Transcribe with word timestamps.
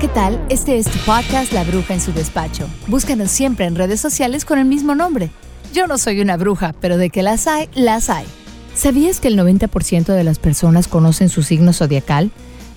¿qué 0.00 0.08
tal? 0.08 0.38
Este 0.50 0.76
es 0.76 0.86
tu 0.86 0.98
podcast 1.06 1.52
La 1.52 1.64
Bruja 1.64 1.94
en 1.94 2.02
su 2.02 2.12
despacho. 2.12 2.68
Búscanos 2.86 3.30
siempre 3.30 3.64
en 3.64 3.76
redes 3.76 3.98
sociales 3.98 4.44
con 4.44 4.58
el 4.58 4.66
mismo 4.66 4.94
nombre. 4.94 5.30
Yo 5.72 5.86
no 5.86 5.96
soy 5.96 6.20
una 6.20 6.36
bruja, 6.36 6.74
pero 6.80 6.98
de 6.98 7.08
que 7.08 7.22
las 7.22 7.46
hay, 7.46 7.70
las 7.74 8.10
hay. 8.10 8.26
¿Sabías 8.74 9.20
que 9.20 9.28
el 9.28 9.38
90% 9.38 10.04
de 10.04 10.24
las 10.24 10.38
personas 10.38 10.86
conocen 10.86 11.30
su 11.30 11.42
signo 11.42 11.72
zodiacal? 11.72 12.30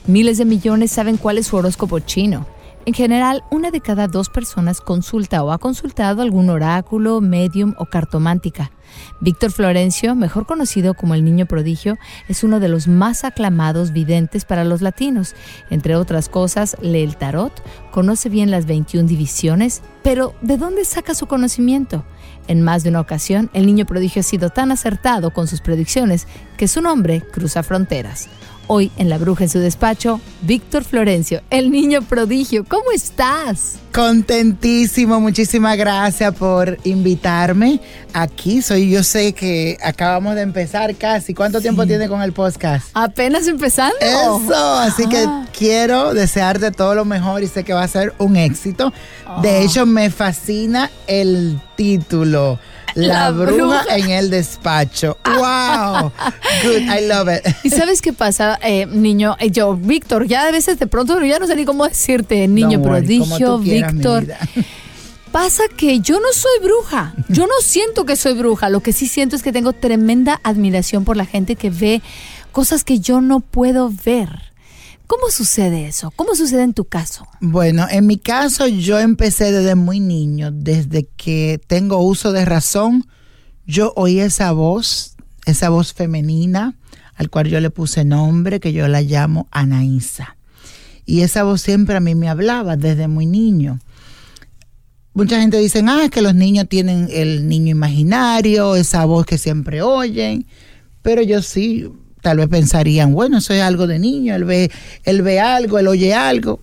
Miles 0.08 0.38
de 0.38 0.46
millones 0.46 0.92
saben 0.92 1.18
cuál 1.18 1.38
es 1.38 1.48
su 1.48 1.58
horóscopo 1.58 2.00
chino. 2.00 2.48
En 2.90 2.96
general, 2.96 3.44
una 3.52 3.70
de 3.70 3.82
cada 3.82 4.08
dos 4.08 4.30
personas 4.30 4.82
consulta 4.82 5.44
o 5.44 5.52
ha 5.52 5.60
consultado 5.60 6.24
algún 6.24 6.50
oráculo, 6.50 7.22
medium 7.22 7.76
o 7.78 7.86
cartomántica. 7.86 8.72
Víctor 9.20 9.52
Florencio, 9.52 10.16
mejor 10.16 10.48
conocido 10.48 10.96
como 10.96 11.14
el 11.14 11.24
Niño 11.24 11.46
Prodigio, 11.46 12.00
es 12.28 12.44
uno 12.44 12.60
de 12.60 12.68
los 12.68 12.88
más 12.88 13.26
aclamados 13.26 13.94
videntes 13.94 14.44
para 14.44 14.64
los 14.64 14.82
latinos. 14.82 15.36
Entre 15.70 15.96
otras 15.96 16.30
cosas, 16.30 16.78
lee 16.82 17.04
el 17.04 17.16
tarot, 17.16 17.54
conoce 17.92 18.28
bien 18.28 18.50
las 18.50 18.66
21 18.66 19.08
divisiones, 19.08 19.84
pero 20.02 20.34
¿de 20.42 20.58
dónde 20.58 20.84
saca 20.84 21.14
su 21.14 21.28
conocimiento? 21.28 22.04
En 22.48 22.64
más 22.64 22.82
de 22.82 22.90
una 22.90 23.02
ocasión, 23.02 23.52
el 23.54 23.68
Niño 23.68 23.86
Prodigio 23.86 24.22
ha 24.22 24.24
sido 24.24 24.50
tan 24.50 24.72
acertado 24.72 25.32
con 25.32 25.48
sus 25.48 25.62
predicciones 25.62 26.26
que 26.58 26.68
su 26.68 26.82
nombre 26.82 27.22
cruza 27.22 27.62
fronteras. 27.62 28.30
Hoy 28.72 28.92
en 28.98 29.10
La 29.10 29.18
Bruja 29.18 29.46
en 29.46 29.50
su 29.50 29.58
despacho, 29.58 30.22
Víctor 30.44 30.84
Florencio, 30.84 31.42
el 31.50 31.72
niño 31.72 32.04
prodigio. 32.04 32.64
¿Cómo 32.66 32.92
estás? 32.92 33.80
Contentísimo, 33.92 35.20
muchísimas 35.20 35.76
gracias 35.76 36.36
por 36.36 36.78
invitarme 36.84 37.82
aquí. 38.14 38.62
Soy, 38.62 38.92
yo 38.92 39.02
sé 39.02 39.34
que 39.34 39.76
acabamos 39.82 40.36
de 40.36 40.42
empezar 40.42 40.94
casi. 40.94 41.34
¿Cuánto 41.34 41.62
tiempo 41.62 41.88
tiene 41.88 42.08
con 42.08 42.22
el 42.22 42.32
podcast? 42.32 42.92
Apenas 42.94 43.48
empezando. 43.48 43.96
Eso, 44.02 44.76
así 44.76 45.10
que 45.10 45.26
ah. 45.28 45.48
quiero 45.52 46.14
desearte 46.14 46.70
todo 46.70 46.94
lo 46.94 47.06
mejor 47.06 47.42
y 47.42 47.48
sé 47.48 47.64
que 47.64 47.74
va 47.74 47.82
a 47.82 47.88
ser 47.88 48.14
un 48.20 48.36
éxito. 48.36 48.94
De 49.42 49.50
ah. 49.50 49.62
hecho, 49.62 49.88
me 49.88 50.12
fascina 50.12 50.92
el 51.08 51.60
título 51.76 52.60
la, 52.96 53.32
bruja, 53.32 53.84
en 53.96 54.10
el 54.10 54.30
despacho. 54.30 55.18
¡Wow! 55.26 56.12
Good, 56.64 56.82
I 56.82 57.08
love 57.08 57.30
it. 57.30 57.56
¿Y 57.64 57.70
sabes 57.70 58.02
qué 58.02 58.14
pasa, 58.14 58.60
eh, 58.62 58.86
niño? 58.86 59.36
Eh, 59.40 59.52
yo, 59.52 59.76
Víctor, 59.76 60.28
ya 60.28 60.48
a 60.48 60.52
veces 60.52 60.80
de 60.80 60.88
pronto 60.88 61.22
ya 61.24 61.40
no 61.40 61.48
sé 61.48 61.56
ni 61.56 61.66
cómo 61.66 61.88
decirte, 61.88 62.48
niño 62.48 62.82
prodigio, 62.82 63.60
Víctor. 63.60 64.28
Pasa 65.32 65.64
que 65.78 66.00
yo 66.00 66.20
no 66.20 66.34
soy 66.34 66.60
bruja. 66.64 67.14
Yo 67.28 67.46
no 67.46 67.54
siento 67.62 68.06
que 68.06 68.16
soy 68.16 68.34
bruja. 68.34 68.70
Lo 68.70 68.80
que 68.80 68.94
sí 68.94 69.08
siento 69.08 69.36
es 69.36 69.44
que 69.44 69.52
tengo 69.52 69.74
tremenda 69.74 70.40
admiración 70.44 71.06
por 71.06 71.18
la 71.18 71.26
gente 71.26 71.56
que 71.56 71.70
ve 71.70 72.02
cosas 72.52 72.84
que 72.84 73.00
yo 73.00 73.22
no 73.22 73.40
puedo 73.40 73.92
ver. 74.06 74.49
¿Cómo 75.10 75.32
sucede 75.32 75.88
eso? 75.88 76.12
¿Cómo 76.16 76.36
sucede 76.36 76.62
en 76.62 76.76
tu 76.76 76.86
caso? 76.86 77.28
Bueno, 77.42 77.88
en 77.90 78.06
mi 78.06 78.20
caso 78.20 78.68
yo 78.68 79.00
empecé 79.00 79.52
desde 79.52 79.74
muy 79.74 80.00
niño, 80.00 80.52
desde 80.52 81.08
que 81.18 81.60
tengo 81.66 81.98
uso 81.98 82.32
de 82.32 82.46
razón, 82.46 83.08
yo 83.66 83.92
oí 83.96 84.20
esa 84.20 84.52
voz, 84.52 85.16
esa 85.48 85.70
voz 85.70 85.96
femenina, 85.96 86.76
al 87.16 87.32
cual 87.32 87.48
yo 87.48 87.60
le 87.60 87.72
puse 87.72 88.06
nombre, 88.06 88.60
que 88.60 88.72
yo 88.72 88.88
la 88.88 89.02
llamo 89.02 89.48
Anaísa. 89.50 90.38
Y 91.08 91.22
esa 91.22 91.42
voz 91.42 91.62
siempre 91.62 91.96
a 91.96 92.02
mí 92.02 92.14
me 92.14 92.30
hablaba 92.30 92.78
desde 92.78 93.08
muy 93.08 93.26
niño. 93.26 93.80
Mucha 95.16 95.42
gente 95.42 95.58
dice, 95.58 95.84
ah, 95.88 96.04
es 96.04 96.12
que 96.12 96.22
los 96.22 96.36
niños 96.36 96.70
tienen 96.70 97.08
el 97.12 97.48
niño 97.48 97.72
imaginario, 97.72 98.76
esa 98.76 99.06
voz 99.06 99.26
que 99.26 99.40
siempre 99.40 99.82
oyen, 99.82 100.46
pero 101.02 101.24
yo 101.24 101.42
sí 101.42 101.90
tal 102.22 102.38
vez 102.38 102.48
pensarían, 102.48 103.14
bueno, 103.14 103.38
eso 103.38 103.54
es 103.54 103.62
algo 103.62 103.88
de 103.88 104.00
niño, 104.00 104.36
él 104.36 104.46
ve, 104.46 104.72
él 105.04 105.22
ve 105.22 105.40
algo, 105.40 105.80
él 105.80 105.88
oye 105.88 106.14
algo, 106.14 106.60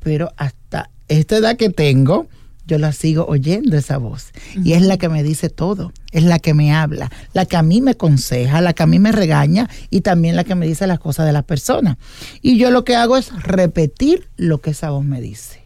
pero 0.00 0.32
hasta 0.36 0.90
esta 1.08 1.36
edad 1.36 1.56
que 1.56 1.70
tengo, 1.70 2.28
yo 2.68 2.78
la 2.78 2.92
sigo 2.92 3.24
oyendo 3.26 3.78
esa 3.78 3.96
voz. 3.96 4.26
Y 4.62 4.74
es 4.74 4.82
la 4.82 4.98
que 4.98 5.08
me 5.08 5.22
dice 5.22 5.48
todo, 5.48 5.92
es 6.12 6.22
la 6.22 6.38
que 6.38 6.52
me 6.52 6.74
habla, 6.74 7.10
la 7.32 7.46
que 7.46 7.56
a 7.56 7.62
mí 7.62 7.80
me 7.80 7.92
aconseja, 7.92 8.60
la 8.60 8.74
que 8.74 8.82
a 8.82 8.86
mí 8.86 8.98
me 8.98 9.10
regaña 9.10 9.70
y 9.88 10.02
también 10.02 10.36
la 10.36 10.44
que 10.44 10.54
me 10.54 10.66
dice 10.66 10.86
las 10.86 10.98
cosas 10.98 11.24
de 11.24 11.32
las 11.32 11.44
personas. 11.44 11.96
Y 12.42 12.58
yo 12.58 12.70
lo 12.70 12.84
que 12.84 12.94
hago 12.94 13.16
es 13.16 13.32
repetir 13.42 14.28
lo 14.36 14.60
que 14.60 14.70
esa 14.70 14.90
voz 14.90 15.04
me 15.04 15.22
dice. 15.22 15.62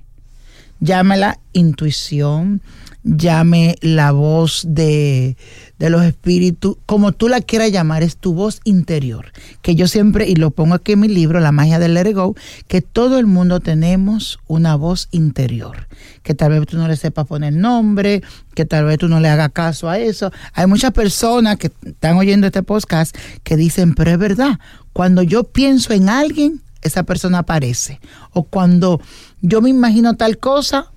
Llámela 0.79 1.41
intuición, 1.53 2.63
llame 3.05 3.77
la 3.81 4.13
voz 4.13 4.65
de, 4.69 5.37
los 5.79 6.05
espíritus, 6.05 6.77
como 6.87 7.13
tú 7.13 7.29
la 7.29 7.41
quieras 7.41 7.73
llamar, 7.73 8.03
es 8.03 8.17
tu 8.17 8.35
voz 8.35 8.61
interior. 8.65 9.33
Que 9.63 9.75
yo 9.75 9.89
siempre, 9.89 10.29
y 10.29 10.37
lo 10.37 10.51
pongo 10.51 10.75
aquí 10.75 10.93
en 10.93 11.01
mi 11.01 11.09
libro, 11.09 11.41
La 11.41 11.53
magia 11.53 11.79
del 11.79 11.95
Let 11.95 12.13
Go, 12.13 12.37
que 12.69 12.83
todo 12.83 13.19
el 13.19 13.27
mundo 13.27 13.61
tenemos 13.61 14.39
una 14.47 14.77
voz 14.77 15.09
interior. 15.11 15.89
Que 16.23 16.35
tal 16.35 16.53
vez 16.53 16.67
tú 16.67 16.77
no 16.77 16.87
le 16.87 16.97
sepas 16.97 17.27
poner 17.27 17.53
nombre, 17.53 18.23
que 18.55 18.65
tal 18.65 18.85
vez 18.85 18.99
tú 18.99 19.09
no 19.09 19.19
le 19.19 19.29
hagas 19.29 19.51
caso 19.53 19.89
a 19.89 19.99
eso. 19.99 20.31
Hay 20.53 20.67
muchas 20.67 20.93
personas 20.93 21.57
que 21.57 21.73
están 21.85 22.17
oyendo 22.17 22.47
este 22.47 22.63
podcast 22.63 23.17
que 23.43 23.57
dicen, 23.57 23.95
pero 23.95 24.13
es 24.13 24.19
verdad, 24.19 24.61
cuando 24.93 25.23
yo 25.23 25.45
pienso 25.45 25.93
en 25.93 26.09
alguien, 26.09 26.63
esa 26.83 27.03
persona 27.03 27.39
aparece. 27.39 28.01
O 28.33 28.45
cuando 28.45 29.01
yo 29.41 29.61
me 29.63 29.71
imagino 29.71 30.15
tal 30.15 30.39
cosa, 30.39 30.93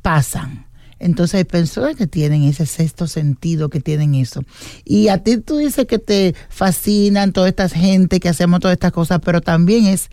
pasan. 0.00 0.71
Entonces 1.02 1.34
hay 1.34 1.44
personas 1.44 1.96
que 1.96 2.06
tienen 2.06 2.44
ese 2.44 2.64
sexto 2.64 3.08
sentido, 3.08 3.68
que 3.70 3.80
tienen 3.80 4.14
eso. 4.14 4.44
Y 4.84 5.08
a 5.08 5.18
ti 5.18 5.36
tú 5.38 5.56
dices 5.56 5.86
que 5.86 5.98
te 5.98 6.34
fascinan 6.48 7.32
toda 7.32 7.48
esta 7.48 7.68
gente, 7.68 8.20
que 8.20 8.28
hacemos 8.28 8.60
todas 8.60 8.76
estas 8.76 8.92
cosas, 8.92 9.20
pero 9.24 9.40
también 9.40 9.86
es, 9.86 10.08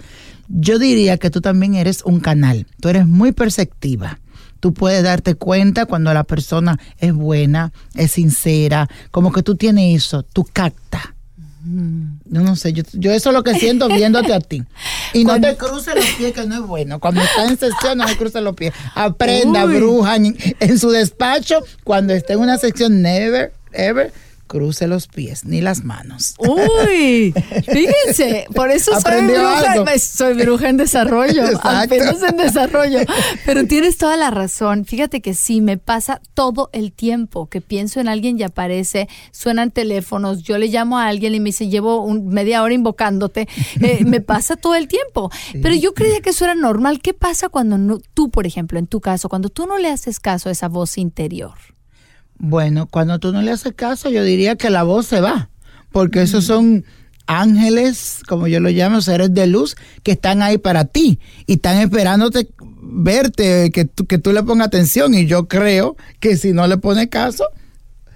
yo 0.48 0.80
diría 0.80 1.18
que 1.18 1.30
tú 1.30 1.42
también 1.42 1.76
eres 1.76 2.02
un 2.04 2.20
canal, 2.20 2.66
tú 2.82 2.90
eres 2.90 3.08
muy 3.08 3.32
perceptiva. 3.32 4.20
Tú 4.60 4.74
puedes 4.74 5.04
darte 5.04 5.36
cuenta 5.36 5.86
cuando 5.86 6.14
la 6.14 6.26
persona 6.26 6.78
es 6.98 7.14
buena, 7.14 7.72
es 7.94 8.12
sincera, 8.12 8.90
como 9.12 9.32
que 9.32 9.44
tú 9.44 9.56
tienes 9.56 10.04
eso, 10.04 10.24
tú 10.24 10.46
capta. 10.52 11.16
No, 11.62 12.42
no 12.42 12.56
sé, 12.56 12.72
yo, 12.72 13.12
eso 13.12 13.30
es 13.30 13.34
lo 13.34 13.44
que 13.44 13.54
siento 13.56 13.88
viéndote 13.88 14.34
a 14.34 14.40
ti. 14.40 14.64
Y 15.12 15.26
no 15.26 15.42
te 15.42 15.56
cruces 15.58 15.96
los 15.96 16.06
pies, 16.06 16.34
que 16.34 16.46
no 16.46 16.56
es 16.56 16.62
bueno. 16.62 17.00
Cuando 17.00 17.22
está 17.22 17.46
en 17.46 17.58
sección, 17.58 17.98
no 17.98 18.06
te 18.06 18.16
cruces 18.16 18.44
los 18.44 18.56
pies. 18.56 18.74
Aprenda, 18.94 19.66
bruja, 19.66 20.18
en, 20.18 20.80
su 20.80 20.92
despacho, 20.92 21.64
cuando 21.84 22.14
esté 22.14 22.34
en 22.34 22.42
una 22.42 22.60
sección, 22.60 23.02
never, 23.02 23.52
ever 23.72 24.14
cruce 24.50 24.88
los 24.88 25.08
pies 25.08 25.46
ni 25.46 25.62
las 25.62 25.86
manos. 25.86 26.34
Uy, 26.40 27.34
fíjense, 27.72 28.48
por 28.54 28.72
eso 28.72 29.00
soy 29.00 29.28
bruja, 29.28 30.00
soy 30.00 30.34
bruja 30.34 30.70
en 30.70 30.78
desarrollo, 30.78 31.44
apenas 31.64 32.22
en 32.24 32.36
desarrollo. 32.36 33.00
Pero 33.46 33.66
tienes 33.68 33.98
toda 33.98 34.18
la 34.18 34.32
razón. 34.32 34.84
Fíjate 34.84 35.22
que 35.22 35.36
sí, 35.36 35.62
me 35.62 35.78
pasa 35.78 36.20
todo 36.34 36.70
el 36.74 36.92
tiempo 36.92 37.48
que 37.48 37.62
pienso 37.62 38.02
en 38.02 38.10
alguien 38.10 38.40
y 38.40 38.44
aparece, 38.44 39.08
suenan 39.32 39.70
teléfonos, 39.72 40.42
yo 40.42 40.58
le 40.58 40.68
llamo 40.68 40.98
a 40.98 41.08
alguien 41.08 41.36
y 41.36 41.40
me 41.40 41.50
dice, 41.50 41.70
llevo 41.70 42.12
media 42.12 42.62
hora 42.64 42.74
invocándote. 42.74 43.48
Eh, 43.82 44.04
me 44.04 44.20
pasa 44.20 44.56
todo 44.58 44.76
el 44.76 44.88
tiempo. 44.88 45.30
Pero 45.62 45.74
yo 45.76 45.94
creía 45.94 46.20
que 46.22 46.32
eso 46.32 46.44
era 46.44 46.56
normal. 46.56 47.02
¿Qué 47.02 47.14
pasa 47.14 47.50
cuando 47.50 47.78
no, 47.78 48.00
tú, 48.14 48.30
por 48.30 48.46
ejemplo, 48.48 48.80
en 48.80 48.88
tu 48.88 49.00
caso, 49.00 49.30
cuando 49.30 49.50
tú 49.50 49.68
no 49.68 49.78
le 49.78 49.90
haces 49.90 50.20
caso 50.20 50.50
a 50.50 50.52
esa 50.52 50.68
voz 50.68 50.98
interior? 50.98 51.54
Bueno, 52.40 52.88
cuando 52.88 53.20
tú 53.20 53.34
no 53.34 53.42
le 53.42 53.52
haces 53.52 53.74
caso, 53.76 54.10
yo 54.10 54.24
diría 54.24 54.56
que 54.56 54.70
la 54.70 54.84
voz 54.84 55.06
se 55.06 55.20
va, 55.20 55.50
porque 55.92 56.22
esos 56.22 56.46
son 56.46 56.86
ángeles, 57.28 58.22
como 58.28 58.48
yo 58.48 58.62
lo 58.62 58.70
llamo, 58.70 59.02
seres 59.02 59.34
de 59.34 59.46
luz, 59.46 59.76
que 60.04 60.14
están 60.14 60.42
ahí 60.42 60.58
para 60.58 60.86
ti 60.86 61.20
y 61.46 61.54
están 61.54 61.78
esperándote 61.78 62.50
verte, 62.82 63.72
que 63.72 63.86
tú, 63.86 64.06
que 64.06 64.18
tú 64.18 64.32
le 64.32 64.42
pongas 64.42 64.68
atención. 64.68 65.14
Y 65.14 65.26
yo 65.26 65.50
creo 65.50 65.98
que 66.22 66.38
si 66.38 66.54
no 66.54 66.66
le 66.66 66.78
pones 66.78 67.10
caso, 67.10 67.44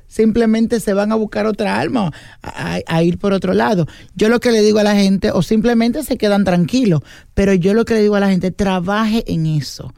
simplemente 0.08 0.80
se 0.80 0.94
van 0.94 1.12
a 1.12 1.16
buscar 1.16 1.46
otra 1.46 1.80
alma, 1.80 2.12
a, 2.42 2.80
a, 2.88 3.04
ir 3.04 3.20
por 3.20 3.34
otro 3.34 3.54
lado. 3.54 3.88
Yo 4.16 4.30
lo 4.30 4.40
que 4.40 4.52
le 4.52 4.62
digo 4.62 4.80
a 4.80 4.84
la 4.84 4.96
gente, 4.96 5.32
o 5.32 5.44
simplemente 5.44 6.02
se 6.04 6.18
quedan 6.18 6.46
tranquilos, 6.46 7.02
pero 7.34 7.54
yo 7.54 7.74
lo 7.74 7.84
que 7.84 7.96
le 7.96 8.02
digo 8.02 8.16
a 8.16 8.22
la 8.22 8.30
gente, 8.30 8.52
trabaje 8.52 9.24
en 9.28 9.46
eso. 9.46 9.94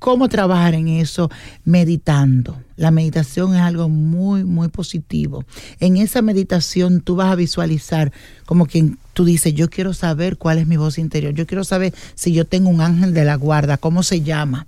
¿Cómo 0.00 0.30
trabajar 0.30 0.72
en 0.72 0.88
eso? 0.88 1.30
Meditando. 1.66 2.56
La 2.76 2.90
meditación 2.90 3.54
es 3.54 3.60
algo 3.60 3.90
muy, 3.90 4.44
muy 4.44 4.68
positivo. 4.68 5.44
En 5.78 5.98
esa 5.98 6.22
meditación 6.22 7.02
tú 7.02 7.16
vas 7.16 7.30
a 7.30 7.34
visualizar 7.34 8.10
como 8.46 8.64
quien 8.64 8.96
tú 9.12 9.26
dices, 9.26 9.52
yo 9.52 9.68
quiero 9.68 9.92
saber 9.92 10.38
cuál 10.38 10.56
es 10.56 10.66
mi 10.66 10.78
voz 10.78 10.96
interior. 10.96 11.34
Yo 11.34 11.46
quiero 11.46 11.64
saber 11.64 11.92
si 12.14 12.32
yo 12.32 12.46
tengo 12.46 12.70
un 12.70 12.80
ángel 12.80 13.12
de 13.12 13.26
la 13.26 13.34
guarda, 13.34 13.76
cómo 13.76 14.02
se 14.02 14.22
llama, 14.22 14.66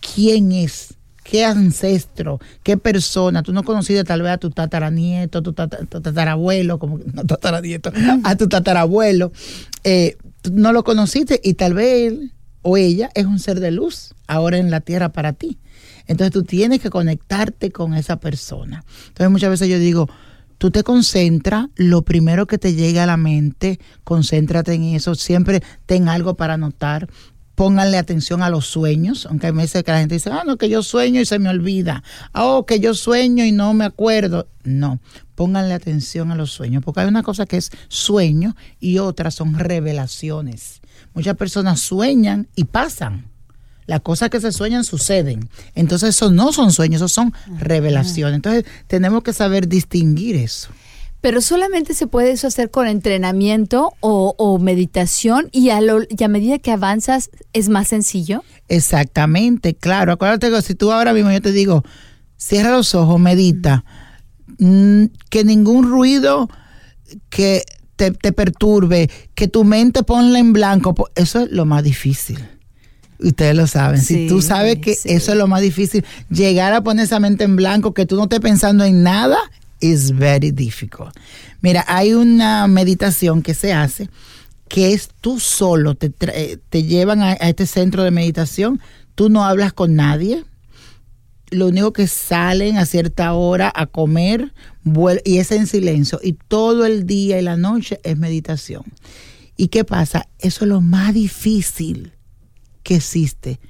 quién 0.00 0.50
es, 0.50 0.94
qué 1.22 1.44
ancestro, 1.44 2.40
qué 2.64 2.76
persona. 2.76 3.44
Tú 3.44 3.52
no 3.52 3.62
conociste 3.62 4.02
tal 4.02 4.22
vez 4.22 4.32
a 4.32 4.38
tu 4.38 4.50
tataranieto, 4.50 5.38
a 5.38 5.42
tu, 5.42 5.52
tatarabuelo, 5.52 6.80
como 6.80 6.98
no 6.98 7.24
tataranieto, 7.26 7.92
a 8.24 8.34
tu 8.34 8.48
tatarabuelo. 8.48 9.30
Eh, 9.84 10.16
no 10.50 10.72
lo 10.72 10.82
conociste 10.82 11.40
y 11.44 11.54
tal 11.54 11.74
vez 11.74 12.12
él 12.12 12.32
o 12.68 12.76
ella 12.76 13.08
es 13.14 13.24
un 13.24 13.38
ser 13.38 13.60
de 13.60 13.70
luz 13.70 14.14
ahora 14.26 14.58
en 14.58 14.70
la 14.70 14.80
tierra 14.82 15.08
para 15.10 15.32
ti. 15.32 15.58
Entonces 16.06 16.32
tú 16.32 16.42
tienes 16.42 16.80
que 16.80 16.90
conectarte 16.90 17.70
con 17.70 17.94
esa 17.94 18.20
persona. 18.20 18.84
Entonces 19.06 19.30
muchas 19.30 19.48
veces 19.48 19.68
yo 19.68 19.78
digo, 19.78 20.06
tú 20.58 20.70
te 20.70 20.82
concentras, 20.82 21.68
lo 21.76 22.02
primero 22.02 22.46
que 22.46 22.58
te 22.58 22.74
llega 22.74 23.04
a 23.04 23.06
la 23.06 23.16
mente, 23.16 23.80
concéntrate 24.04 24.74
en 24.74 24.84
eso, 24.84 25.14
siempre 25.14 25.62
ten 25.86 26.10
algo 26.10 26.34
para 26.34 26.54
anotar. 26.54 27.08
Pónganle 27.54 27.96
atención 27.96 28.42
a 28.42 28.50
los 28.50 28.66
sueños, 28.66 29.24
aunque 29.24 29.46
hay 29.46 29.52
veces 29.52 29.82
que 29.82 29.90
la 29.90 30.00
gente 30.00 30.16
dice, 30.16 30.30
ah, 30.30 30.42
no, 30.46 30.58
que 30.58 30.68
yo 30.68 30.82
sueño 30.82 31.22
y 31.22 31.24
se 31.24 31.38
me 31.38 31.48
olvida. 31.48 32.04
Ah, 32.34 32.44
oh, 32.44 32.66
que 32.66 32.80
yo 32.80 32.92
sueño 32.92 33.46
y 33.46 33.52
no 33.52 33.72
me 33.72 33.86
acuerdo. 33.86 34.46
No, 34.62 35.00
pónganle 35.34 35.72
atención 35.72 36.32
a 36.32 36.36
los 36.36 36.50
sueños, 36.50 36.84
porque 36.84 37.00
hay 37.00 37.08
una 37.08 37.22
cosa 37.22 37.46
que 37.46 37.56
es 37.56 37.70
sueño 37.88 38.54
y 38.78 38.98
otra 38.98 39.30
son 39.30 39.58
revelaciones. 39.58 40.82
Muchas 41.14 41.36
personas 41.36 41.80
sueñan 41.80 42.48
y 42.54 42.64
pasan. 42.64 43.26
Las 43.86 44.00
cosas 44.00 44.28
que 44.28 44.40
se 44.40 44.52
sueñan 44.52 44.84
suceden. 44.84 45.48
Entonces, 45.74 46.10
eso 46.10 46.30
no 46.30 46.52
son 46.52 46.72
sueños, 46.72 47.00
eso 47.00 47.08
son 47.08 47.32
revelaciones. 47.58 48.36
Entonces, 48.36 48.64
tenemos 48.86 49.22
que 49.22 49.32
saber 49.32 49.66
distinguir 49.66 50.36
eso. 50.36 50.68
Pero 51.20 51.40
solamente 51.40 51.94
se 51.94 52.06
puede 52.06 52.30
eso 52.30 52.46
hacer 52.46 52.70
con 52.70 52.86
entrenamiento 52.86 53.94
o, 54.00 54.58
meditación 54.60 55.48
y 55.50 55.70
a, 55.70 55.80
y 55.80 56.22
a, 56.22 56.28
medida 56.28 56.58
que 56.58 56.70
avanzas 56.70 57.30
es 57.52 57.68
más 57.68 57.88
sencillo. 57.88 58.44
Exactamente, 58.68 59.74
claro. 59.74 60.12
Acuérdate 60.12 60.50
que 60.50 60.62
si 60.62 60.74
tú 60.76 60.92
ahora 60.92 61.12
mismo 61.12 61.32
yo 61.32 61.42
te 61.42 61.50
digo, 61.50 61.82
cierra 62.36 62.70
los 62.70 62.94
ojos, 62.94 63.18
medita, 63.18 63.84
mm, 64.58 65.06
que 65.28 65.44
ningún 65.44 65.90
ruido 65.90 66.48
que 67.30 67.64
te, 67.98 68.12
te, 68.12 68.32
perturbe, 68.32 69.10
que 69.34 69.48
tu 69.48 69.64
mente 69.64 70.02
ponla 70.04 70.38
en 70.38 70.54
blanco, 70.54 70.94
eso 71.14 71.40
es 71.40 71.50
lo 71.50 71.66
más 71.66 71.84
difícil. 71.84 72.38
Ustedes 73.18 73.56
lo 73.56 73.66
saben. 73.66 74.00
si 74.00 74.28
tú 74.28 74.40
sabes 74.40 74.78
que 74.78 74.92
eso 74.92 75.32
es 75.32 75.36
lo 75.36 75.48
más 75.48 75.60
difícil, 75.60 76.04
llegar 76.30 76.72
a 76.72 76.82
poner 76.82 77.04
esa 77.04 77.18
mente 77.18 77.44
en 77.44 77.56
blanco, 77.56 77.92
que 77.92 78.06
tú 78.06 78.16
no 78.16 78.22
estés 78.22 78.40
pensando 78.40 78.84
en 78.84 79.02
nada, 79.02 79.38
is 79.80 80.12
very 80.12 80.52
difficult. 80.52 81.14
Mira, 81.60 81.84
hay 81.88 82.14
una 82.14 82.66
meditación 82.68 83.42
que 83.42 83.54
se 83.54 83.72
hace 83.72 84.08
que 84.68 84.92
es 84.92 85.08
tú 85.20 85.40
solo, 85.40 85.94
te, 85.94 86.10
te 86.10 86.82
llevan 86.82 87.22
a, 87.22 87.32
este 87.32 87.66
centro 87.66 88.04
de 88.04 88.10
meditación, 88.10 88.80
tú 89.14 89.30
no 89.30 89.44
hablas 89.44 89.72
con 89.72 89.94
nadie, 89.94 90.44
lo 91.50 91.68
único 91.68 91.92
que 91.92 92.06
salen 92.06 92.76
a 92.76 92.86
cierta 92.86 93.32
hora 93.32 93.72
a 93.74 93.86
comer 93.86 94.52
y 95.24 95.38
es 95.38 95.50
en 95.52 95.66
silencio 95.66 96.18
y 96.22 96.32
todo 96.32 96.86
el 96.86 97.06
día 97.06 97.38
y 97.38 97.42
la 97.42 97.56
noche 97.56 98.00
es 98.02 98.16
meditación. 98.16 98.84
¿Y 99.56 99.68
qué 99.68 99.84
pasa? 99.84 100.28
Eso 100.38 100.64
es 100.64 100.68
lo 100.68 100.80
más 100.80 101.14
difícil 101.14 102.12
que 102.82 102.96
existe. 102.96 103.60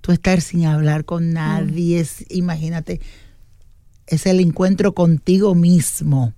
Tú 0.00 0.12
estar 0.12 0.40
sin 0.40 0.66
hablar 0.66 1.04
con 1.04 1.32
nadie, 1.32 2.06
imagínate, 2.28 3.00
es 4.06 4.26
el 4.26 4.40
encuentro 4.40 4.94
contigo 4.94 5.54
mismo. 5.54 6.34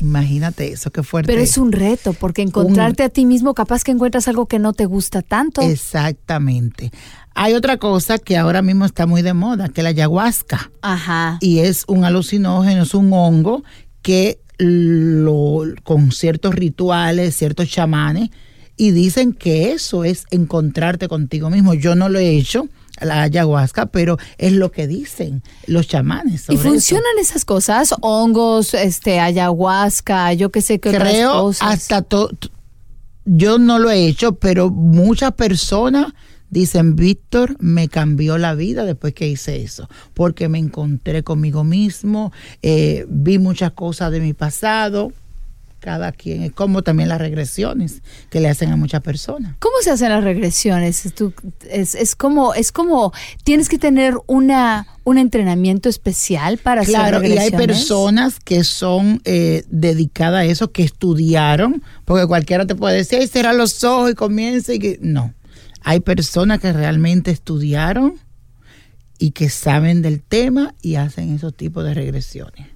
Imagínate 0.00 0.72
eso, 0.72 0.90
qué 0.90 1.02
fuerte. 1.02 1.32
Pero 1.32 1.42
es 1.42 1.58
un 1.58 1.72
reto, 1.72 2.12
porque 2.12 2.42
encontrarte 2.42 3.02
a 3.02 3.08
ti 3.08 3.26
mismo, 3.26 3.54
capaz 3.54 3.82
que 3.82 3.90
encuentras 3.90 4.28
algo 4.28 4.46
que 4.46 4.58
no 4.58 4.72
te 4.72 4.86
gusta 4.86 5.22
tanto. 5.22 5.60
Exactamente. 5.60 6.92
Hay 7.34 7.54
otra 7.54 7.78
cosa 7.78 8.18
que 8.18 8.36
ahora 8.36 8.62
mismo 8.62 8.84
está 8.84 9.06
muy 9.06 9.22
de 9.22 9.34
moda, 9.34 9.68
que 9.68 9.80
es 9.80 9.82
la 9.82 9.90
ayahuasca. 9.90 10.70
Ajá. 10.82 11.38
Y 11.40 11.58
es 11.60 11.84
un 11.88 12.04
alucinógeno, 12.04 12.82
es 12.82 12.94
un 12.94 13.12
hongo 13.12 13.64
que 14.02 14.40
lo, 14.58 15.62
con 15.84 16.12
ciertos 16.12 16.54
rituales, 16.54 17.36
ciertos 17.36 17.68
chamanes, 17.68 18.30
y 18.76 18.92
dicen 18.92 19.32
que 19.32 19.72
eso 19.72 20.04
es 20.04 20.24
encontrarte 20.30 21.08
contigo 21.08 21.50
mismo. 21.50 21.74
Yo 21.74 21.94
no 21.94 22.08
lo 22.08 22.18
he 22.18 22.36
hecho, 22.36 22.68
la 23.00 23.22
ayahuasca, 23.22 23.86
pero 23.86 24.18
es 24.38 24.52
lo 24.52 24.70
que 24.70 24.86
dicen 24.86 25.42
los 25.66 25.88
chamanes. 25.88 26.46
¿Y 26.48 26.56
funcionan 26.56 27.18
esas 27.20 27.44
cosas? 27.44 27.94
Hongos, 28.00 28.74
este, 28.74 29.20
ayahuasca, 29.20 30.32
yo 30.32 30.50
qué 30.50 30.62
sé 30.62 30.78
qué 30.78 30.90
Creo 30.90 31.00
otras 31.00 31.32
cosas. 31.32 31.72
hasta 31.72 32.02
todo. 32.02 32.30
Yo 33.24 33.58
no 33.58 33.78
lo 33.78 33.90
he 33.90 34.06
hecho, 34.06 34.36
pero 34.36 34.70
muchas 34.70 35.32
personas 35.32 36.14
dicen, 36.50 36.96
Víctor, 36.96 37.56
me 37.60 37.88
cambió 37.88 38.38
la 38.38 38.54
vida 38.54 38.84
después 38.84 39.12
que 39.14 39.28
hice 39.28 39.62
eso, 39.62 39.88
porque 40.14 40.48
me 40.48 40.58
encontré 40.58 41.22
conmigo 41.22 41.64
mismo, 41.64 42.32
eh, 42.62 43.04
vi 43.08 43.38
muchas 43.38 43.72
cosas 43.72 44.10
de 44.12 44.20
mi 44.20 44.32
pasado 44.32 45.12
cada 45.80 46.12
quien, 46.12 46.50
como 46.50 46.82
también 46.82 47.08
las 47.08 47.18
regresiones 47.18 48.02
que 48.30 48.40
le 48.40 48.48
hacen 48.48 48.70
a 48.70 48.76
muchas 48.76 49.00
personas. 49.02 49.54
¿Cómo 49.58 49.76
se 49.82 49.90
hacen 49.90 50.10
las 50.10 50.24
regresiones? 50.24 51.06
es, 51.70 51.94
es, 51.94 52.16
como, 52.16 52.54
es 52.54 52.72
como, 52.72 53.12
tienes 53.44 53.68
que 53.68 53.78
tener 53.78 54.14
una, 54.26 54.86
un 55.04 55.18
entrenamiento 55.18 55.88
especial 55.88 56.58
para 56.58 56.82
hacer 56.82 56.96
regresiones. 56.96 57.34
y 57.34 57.38
hay 57.38 57.50
personas 57.66 58.40
que 58.40 58.64
son 58.64 59.20
eh, 59.24 59.64
dedicadas 59.68 60.40
a 60.40 60.44
eso, 60.44 60.72
que 60.72 60.82
estudiaron, 60.82 61.82
porque 62.04 62.26
cualquiera 62.26 62.66
te 62.66 62.74
puede 62.74 62.96
decir, 62.96 63.20
ay, 63.20 63.28
cerra 63.28 63.52
los 63.52 63.82
ojos 63.84 64.12
y 64.12 64.14
comienza 64.14 64.74
y 64.74 64.78
que... 64.78 64.98
No, 65.00 65.34
hay 65.82 66.00
personas 66.00 66.60
que 66.60 66.72
realmente 66.72 67.30
estudiaron 67.30 68.14
y 69.18 69.30
que 69.32 69.48
saben 69.48 70.02
del 70.02 70.22
tema 70.22 70.74
y 70.82 70.96
hacen 70.96 71.34
esos 71.34 71.56
tipos 71.56 71.84
de 71.84 71.94
regresiones. 71.94 72.66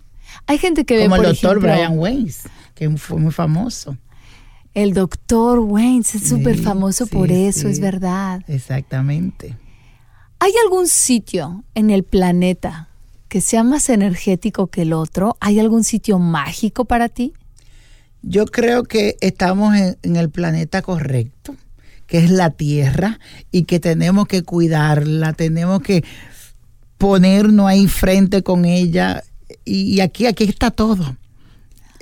Hay 0.46 0.58
gente 0.58 0.84
que 0.84 0.96
ve, 0.96 1.02
Como 1.04 1.16
el 1.16 1.22
doctor 1.22 1.60
Brian 1.60 1.98
Weiss 1.98 2.44
que 2.74 2.90
fue 2.96 3.18
muy 3.18 3.32
famoso. 3.32 3.96
El 4.74 4.94
doctor 4.94 5.58
Wayne 5.58 6.00
es 6.00 6.28
súper 6.28 6.56
famoso 6.56 7.06
por 7.06 7.30
eso, 7.30 7.68
es 7.68 7.78
verdad. 7.78 8.42
Exactamente. 8.48 9.56
¿Hay 10.38 10.52
algún 10.64 10.88
sitio 10.88 11.64
en 11.74 11.90
el 11.90 12.04
planeta 12.04 12.88
que 13.28 13.42
sea 13.42 13.64
más 13.64 13.90
energético 13.90 14.68
que 14.68 14.82
el 14.82 14.94
otro? 14.94 15.36
¿Hay 15.40 15.60
algún 15.60 15.84
sitio 15.84 16.18
mágico 16.18 16.86
para 16.86 17.10
ti? 17.10 17.34
Yo 18.22 18.46
creo 18.46 18.84
que 18.84 19.16
estamos 19.20 19.76
en, 19.76 20.16
el 20.16 20.30
planeta 20.30 20.80
correcto, 20.80 21.54
que 22.06 22.18
es 22.18 22.30
la 22.30 22.50
Tierra, 22.50 23.20
y 23.50 23.64
que 23.64 23.78
tenemos 23.78 24.26
que 24.26 24.42
cuidarla, 24.42 25.34
tenemos 25.34 25.82
que 25.82 26.02
ponernos 26.96 27.66
ahí 27.66 27.88
frente 27.88 28.42
con 28.42 28.64
ella. 28.64 29.22
Y, 29.66 29.94
y 29.94 30.00
aquí, 30.00 30.24
aquí 30.24 30.44
está 30.44 30.70
todo 30.70 31.16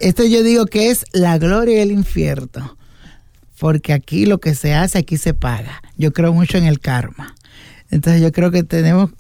esto 0.01 0.25
yo 0.25 0.43
digo 0.43 0.67
que 0.67 0.91
es 0.91 1.05
la 1.13 1.39
gloria 1.39 1.79
y 1.79 1.81
el 1.81 1.93
infierno. 1.93 2.77
Porque 3.59 3.93
aquí 3.93 4.25
lo 4.25 4.41
que 4.41 4.55
se 4.55 4.75
hace, 4.75 4.99
aquí 4.99 5.19
se 5.19 5.35
paga. 5.35 5.83
Yo 5.97 6.13
creo 6.13 6.33
mucho 6.33 6.57
en 6.57 6.65
el 6.65 6.81
karma. 6.81 7.35
Entonces 7.91 8.23
yo 8.23 8.33
creo 8.33 8.51
que 8.51 8.63
tenemos, 8.63 9.11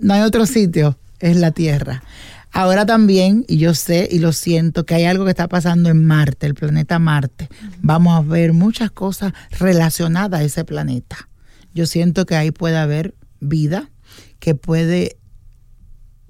no 0.00 0.14
hay 0.14 0.20
otro 0.20 0.44
sitio, 0.44 0.98
es 1.20 1.36
la 1.36 1.52
Tierra. 1.52 2.02
Ahora 2.50 2.84
también, 2.86 3.44
y 3.48 3.58
yo 3.58 3.74
sé 3.74 4.08
y 4.10 4.18
lo 4.18 4.32
siento, 4.32 4.84
que 4.84 4.94
hay 4.94 5.04
algo 5.04 5.24
que 5.24 5.30
está 5.30 5.48
pasando 5.48 5.88
en 5.90 6.04
Marte, 6.04 6.46
el 6.46 6.54
planeta 6.54 6.98
Marte. 6.98 7.48
Vamos 7.80 8.16
a 8.16 8.20
ver 8.20 8.52
muchas 8.52 8.90
cosas 8.90 9.32
relacionadas 9.58 10.40
a 10.40 10.44
ese 10.44 10.64
planeta. 10.64 11.28
Yo 11.74 11.86
siento 11.86 12.26
que 12.26 12.36
ahí 12.36 12.50
puede 12.50 12.76
haber 12.76 13.14
vida, 13.40 13.90
que 14.38 14.54
puede, 14.54 15.18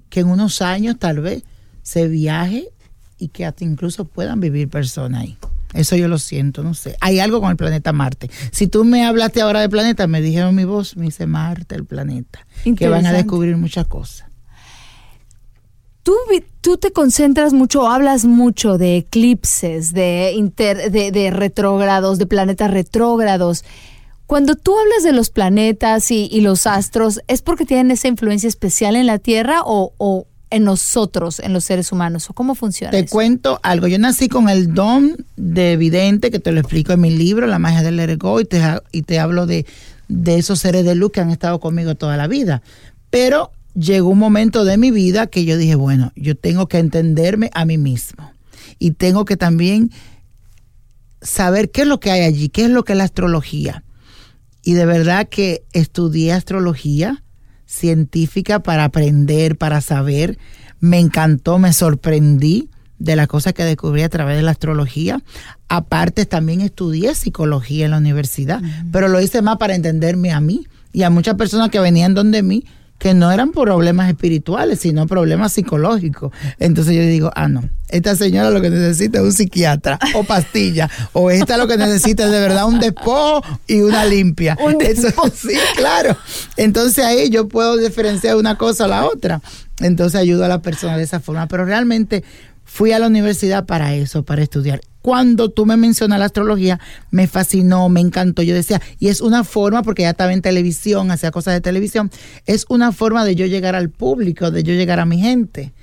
que 0.09 0.21
en 0.21 0.27
unos 0.27 0.61
años 0.61 0.97
tal 0.99 1.21
vez 1.21 1.43
se 1.81 2.07
viaje 2.07 2.69
y 3.19 3.27
que 3.27 3.45
hasta 3.45 3.63
incluso 3.63 4.05
puedan 4.05 4.39
vivir 4.39 4.69
personas 4.69 5.21
ahí. 5.21 5.37
Eso 5.73 5.95
yo 5.95 6.07
lo 6.07 6.17
siento, 6.17 6.63
no 6.63 6.73
sé. 6.73 6.97
Hay 6.99 7.19
algo 7.19 7.41
con 7.41 7.51
el 7.51 7.57
planeta 7.57 7.93
Marte. 7.93 8.29
Si 8.51 8.67
tú 8.67 8.83
me 8.83 9.05
hablaste 9.05 9.41
ahora 9.41 9.61
de 9.61 9.69
planeta, 9.69 10.07
me 10.07 10.21
dijeron 10.21 10.55
mi 10.55 10.63
voz, 10.63 10.97
me 10.97 11.05
dice 11.05 11.27
Marte, 11.27 11.75
el 11.75 11.85
planeta, 11.85 12.47
que 12.75 12.89
van 12.89 13.05
a 13.05 13.13
descubrir 13.13 13.55
muchas 13.57 13.85
cosas. 13.85 14.27
Tú, 16.01 16.15
tú 16.61 16.77
te 16.77 16.91
concentras 16.91 17.53
mucho, 17.53 17.87
hablas 17.87 18.25
mucho 18.25 18.79
de 18.79 18.97
eclipses, 18.97 19.93
de, 19.93 20.31
inter, 20.35 20.91
de, 20.91 21.11
de 21.11 21.29
retrógrados, 21.29 22.17
de 22.17 22.25
planetas 22.25 22.71
retrógrados. 22.71 23.63
Cuando 24.25 24.55
tú 24.55 24.77
hablas 24.77 25.03
de 25.03 25.11
los 25.11 25.29
planetas 25.29 26.09
y, 26.09 26.27
y, 26.31 26.41
los 26.41 26.67
astros, 26.67 27.19
¿es 27.27 27.41
porque 27.41 27.65
tienen 27.65 27.91
esa 27.91 28.07
influencia 28.07 28.47
especial 28.47 28.95
en 28.95 29.07
la 29.07 29.19
Tierra 29.19 29.61
o, 29.63 29.93
o, 29.97 30.27
en 30.49 30.63
nosotros, 30.63 31.39
en 31.39 31.53
los 31.53 31.63
seres 31.63 31.91
humanos? 31.91 32.29
¿O 32.29 32.33
cómo 32.33 32.55
funciona? 32.55 32.91
Te 32.91 33.05
cuento 33.05 33.59
algo. 33.63 33.87
Yo 33.87 33.99
nací 33.99 34.29
con 34.29 34.49
el 34.49 34.73
don 34.73 35.25
de 35.35 35.73
evidente, 35.73 36.31
que 36.31 36.39
te 36.39 36.51
lo 36.51 36.59
explico 36.59 36.93
en 36.93 37.01
mi 37.01 37.09
libro, 37.09 37.47
La 37.47 37.59
magia 37.59 37.81
del 37.81 37.99
Ergo, 37.99 38.39
y 38.41 38.45
te, 38.45 38.61
y 38.91 39.03
te 39.03 39.19
hablo 39.19 39.45
de, 39.45 39.65
de 40.07 40.37
esos 40.37 40.59
seres 40.59 40.85
de 40.85 40.95
luz 40.95 41.11
que 41.11 41.21
han 41.21 41.29
estado 41.29 41.59
conmigo 41.59 41.95
toda 41.95 42.17
la 42.17 42.27
vida. 42.27 42.61
Pero 43.09 43.51
llegó 43.73 44.09
un 44.09 44.19
momento 44.19 44.65
de 44.65 44.77
mi 44.77 44.91
vida 44.91 45.27
que 45.27 45.45
yo 45.45 45.57
dije, 45.57 45.75
bueno, 45.75 46.11
yo 46.15 46.35
tengo 46.35 46.67
que 46.67 46.79
entenderme 46.79 47.49
a 47.53 47.65
mí 47.65 47.77
mismo. 47.77 48.31
Y 48.77 48.91
tengo 48.91 49.25
que 49.25 49.37
también 49.37 49.91
saber 51.21 51.71
qué 51.71 51.81
es 51.81 51.87
lo 51.87 51.99
que 51.99 52.11
hay 52.11 52.21
allí, 52.21 52.49
qué 52.49 52.65
es 52.65 52.69
lo 52.69 52.83
que 52.83 52.93
es 52.93 52.97
la 52.97 53.03
astrología. 53.03 53.83
Y 54.63 54.73
de 54.73 54.85
verdad 54.85 55.27
que 55.29 55.63
estudié 55.73 56.33
astrología 56.33 57.23
científica 57.69 58.59
para 58.59 58.85
aprender, 58.85 59.55
para 59.55 59.79
saber. 59.79 60.39
Me 60.79 60.99
encantó, 60.99 61.59
me 61.59 61.71
sorprendí 61.71 62.69
de 62.97 63.15
las 63.15 63.27
cosas 63.27 63.53
que 63.53 63.63
descubrí 63.63 64.01
a 64.01 64.09
través 64.09 64.35
de 64.37 64.41
la 64.41 64.51
astrología. 64.51 65.21
Aparte, 65.67 66.25
también 66.25 66.61
estudié 66.61 67.13
psicología 67.15 67.85
en 67.85 67.91
la 67.91 67.97
universidad, 67.97 68.61
pero 68.91 69.07
lo 69.07 69.21
hice 69.21 69.41
más 69.41 69.57
para 69.57 69.75
entenderme 69.75 70.31
a 70.31 70.39
mí 70.39 70.67
y 70.91 71.03
a 71.03 71.09
muchas 71.09 71.35
personas 71.35 71.69
que 71.69 71.79
venían 71.79 72.15
donde 72.15 72.41
mí 72.41 72.65
que 72.99 73.13
no 73.13 73.31
eran 73.31 73.51
problemas 73.51 74.09
espirituales, 74.09 74.79
sino 74.81 75.07
problemas 75.07 75.53
psicológicos. 75.53 76.31
Entonces 76.59 76.95
yo 76.95 77.01
digo, 77.01 77.31
ah, 77.33 77.47
no, 77.47 77.63
esta 77.87 78.15
señora 78.15 78.51
lo 78.51 78.61
que 78.61 78.69
necesita 78.69 79.19
es 79.19 79.23
un 79.23 79.31
psiquiatra 79.31 79.97
o 80.13 80.23
pastilla, 80.25 80.89
o 81.13 81.31
esta 81.31 81.57
lo 81.57 81.67
que 81.67 81.77
necesita 81.77 82.25
es 82.25 82.31
de 82.31 82.39
verdad 82.39 82.67
un 82.67 82.79
despojo 82.79 83.41
y 83.67 83.81
una 83.81 84.05
limpia. 84.05 84.57
Eso, 84.81 85.09
sí, 85.33 85.57
claro. 85.77 86.15
Entonces 86.57 87.03
ahí 87.05 87.29
yo 87.29 87.47
puedo 87.47 87.77
diferenciar 87.77 88.35
una 88.35 88.57
cosa 88.57 88.85
a 88.85 88.89
la 88.89 89.05
otra. 89.05 89.41
Entonces 89.79 90.19
ayudo 90.19 90.43
a 90.43 90.49
la 90.49 90.61
persona 90.61 90.97
de 90.97 91.03
esa 91.03 91.21
forma. 91.21 91.47
Pero 91.47 91.63
realmente 91.63 92.25
fui 92.65 92.91
a 92.91 92.99
la 92.99 93.07
universidad 93.07 93.65
para 93.65 93.95
eso, 93.95 94.23
para 94.23 94.43
estudiar. 94.43 94.81
Cuando 95.01 95.49
tú 95.49 95.65
me 95.65 95.77
mencionas 95.77 96.19
la 96.19 96.25
astrología, 96.25 96.79
me 97.11 97.27
fascinó, 97.27 97.87
me 97.89 98.01
encantó. 98.01 98.41
Yo 98.41 98.53
decía, 98.53 98.81
y 98.99 99.07
es 99.07 99.21
una 99.21 99.43
forma, 99.43 99.83
porque 99.83 100.03
ya 100.03 100.11
estaba 100.11 100.33
en 100.33 100.41
televisión, 100.41 101.11
hacía 101.11 101.31
cosas 101.31 101.53
de 101.53 101.61
televisión, 101.61 102.11
es 102.45 102.65
una 102.69 102.91
forma 102.91 103.23
de 103.25 103.35
yo 103.35 103.45
llegar 103.45 103.75
al 103.75 103.89
público, 103.89 104.51
de 104.51 104.63
yo 104.63 104.73
llegar 104.73 104.99
a 104.99 105.05
mi 105.05 105.19
gente. 105.19 105.73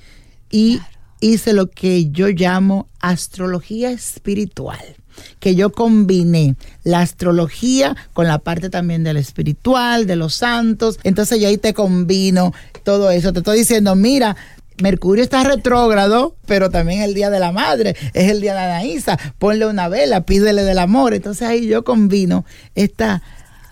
Y 0.51 0.79
hice 1.19 1.53
lo 1.53 1.69
que 1.69 2.09
yo 2.09 2.27
llamo 2.27 2.87
astrología 2.99 3.89
espiritual 3.91 4.97
que 5.39 5.55
yo 5.55 5.71
combiné 5.71 6.55
la 6.83 7.01
astrología 7.01 7.95
con 8.13 8.27
la 8.27 8.39
parte 8.39 8.69
también 8.69 9.03
del 9.03 9.17
espiritual, 9.17 10.07
de 10.07 10.15
los 10.15 10.35
santos. 10.35 10.99
Entonces 11.03 11.39
yo 11.39 11.47
ahí 11.47 11.57
te 11.57 11.73
combino 11.73 12.53
todo 12.83 13.11
eso. 13.11 13.33
Te 13.33 13.39
estoy 13.39 13.59
diciendo, 13.59 13.95
mira, 13.95 14.35
Mercurio 14.81 15.23
está 15.23 15.43
retrógrado, 15.43 16.35
pero 16.45 16.69
también 16.69 17.01
es 17.01 17.07
el 17.07 17.13
día 17.13 17.29
de 17.29 17.39
la 17.39 17.51
madre, 17.51 17.95
es 18.13 18.29
el 18.29 18.41
día 18.41 18.53
de 18.53 18.59
Anaísa. 18.59 19.17
Ponle 19.39 19.65
una 19.65 19.87
vela, 19.89 20.21
pídele 20.21 20.63
del 20.63 20.79
amor. 20.79 21.13
Entonces 21.13 21.47
ahí 21.47 21.67
yo 21.67 21.83
combino 21.83 22.45
esta 22.75 23.21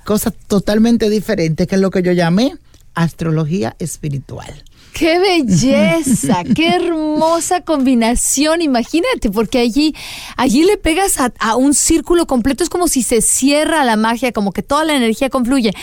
cosa 0.04 0.32
totalmente 0.32 1.10
diferente, 1.10 1.68
que 1.68 1.76
es 1.76 1.82
lo 1.82 1.92
que 1.92 2.02
yo 2.02 2.12
llamé 2.12 2.56
astrología 2.96 3.76
espiritual. 3.80 4.65
¡Qué 4.96 5.20
belleza! 5.20 6.44
¡Qué 6.56 6.70
hermosa 6.70 7.60
combinación! 7.60 8.62
Imagínate, 8.62 9.30
porque 9.30 9.60
allí, 9.60 9.94
allí 10.38 10.64
le 10.64 10.78
pegas 10.78 11.18
a, 11.20 11.56
un 11.58 11.74
círculo 11.74 12.26
completo, 12.28 12.64
es 12.64 12.70
como 12.70 12.88
si 12.88 13.04
se 13.04 13.22
cierra 13.22 13.84
la 13.84 13.98
magia, 13.98 14.32
como 14.32 14.54
que 14.54 14.64
toda 14.64 14.86
la 14.86 14.96
energía 14.96 15.30
confluye. 15.30 15.74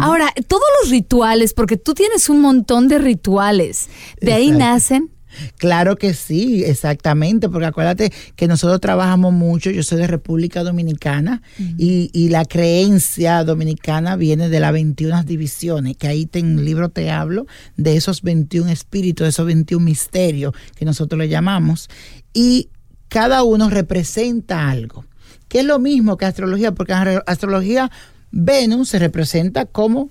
Ahora, 0.00 0.32
todos 0.48 0.64
los 0.82 0.90
rituales, 0.90 1.54
porque 1.54 1.76
tú 1.76 1.94
tienes 1.94 2.28
un 2.28 2.40
montón 2.40 2.88
de 2.88 2.98
rituales, 2.98 3.88
¿de 4.20 4.32
ahí 4.32 4.50
nacen? 4.50 5.15
Claro 5.56 5.96
que 5.96 6.14
sí, 6.14 6.64
exactamente, 6.64 7.48
porque 7.48 7.66
acuérdate 7.66 8.12
que 8.36 8.48
nosotros 8.48 8.80
trabajamos 8.80 9.32
mucho, 9.32 9.70
yo 9.70 9.82
soy 9.82 9.98
de 9.98 10.06
República 10.06 10.62
Dominicana 10.62 11.42
y, 11.58 12.10
y, 12.12 12.28
la 12.28 12.44
creencia 12.44 13.44
dominicana 13.44 14.16
viene 14.16 14.48
de 14.48 14.60
las 14.60 14.72
21 14.72 15.24
divisiones, 15.24 15.96
que 15.96 16.08
ahí 16.08 16.28
en 16.32 16.58
el 16.58 16.64
libro 16.64 16.88
te 16.88 17.10
hablo 17.10 17.46
de 17.76 17.96
esos 17.96 18.22
21 18.22 18.70
espíritus, 18.70 19.24
de 19.24 19.30
esos 19.30 19.46
21 19.46 19.84
misterios 19.84 20.54
que 20.74 20.84
nosotros 20.84 21.18
le 21.18 21.28
llamamos, 21.28 21.88
y 22.32 22.68
cada 23.08 23.42
uno 23.42 23.70
representa 23.70 24.68
algo, 24.68 25.04
que 25.48 25.60
es 25.60 25.64
lo 25.64 25.78
mismo 25.78 26.16
que 26.16 26.26
astrología, 26.26 26.72
porque 26.72 26.92
en 26.92 27.20
astrología 27.26 27.90
Venus 28.30 28.90
se 28.90 28.98
representa 28.98 29.64
como 29.66 30.10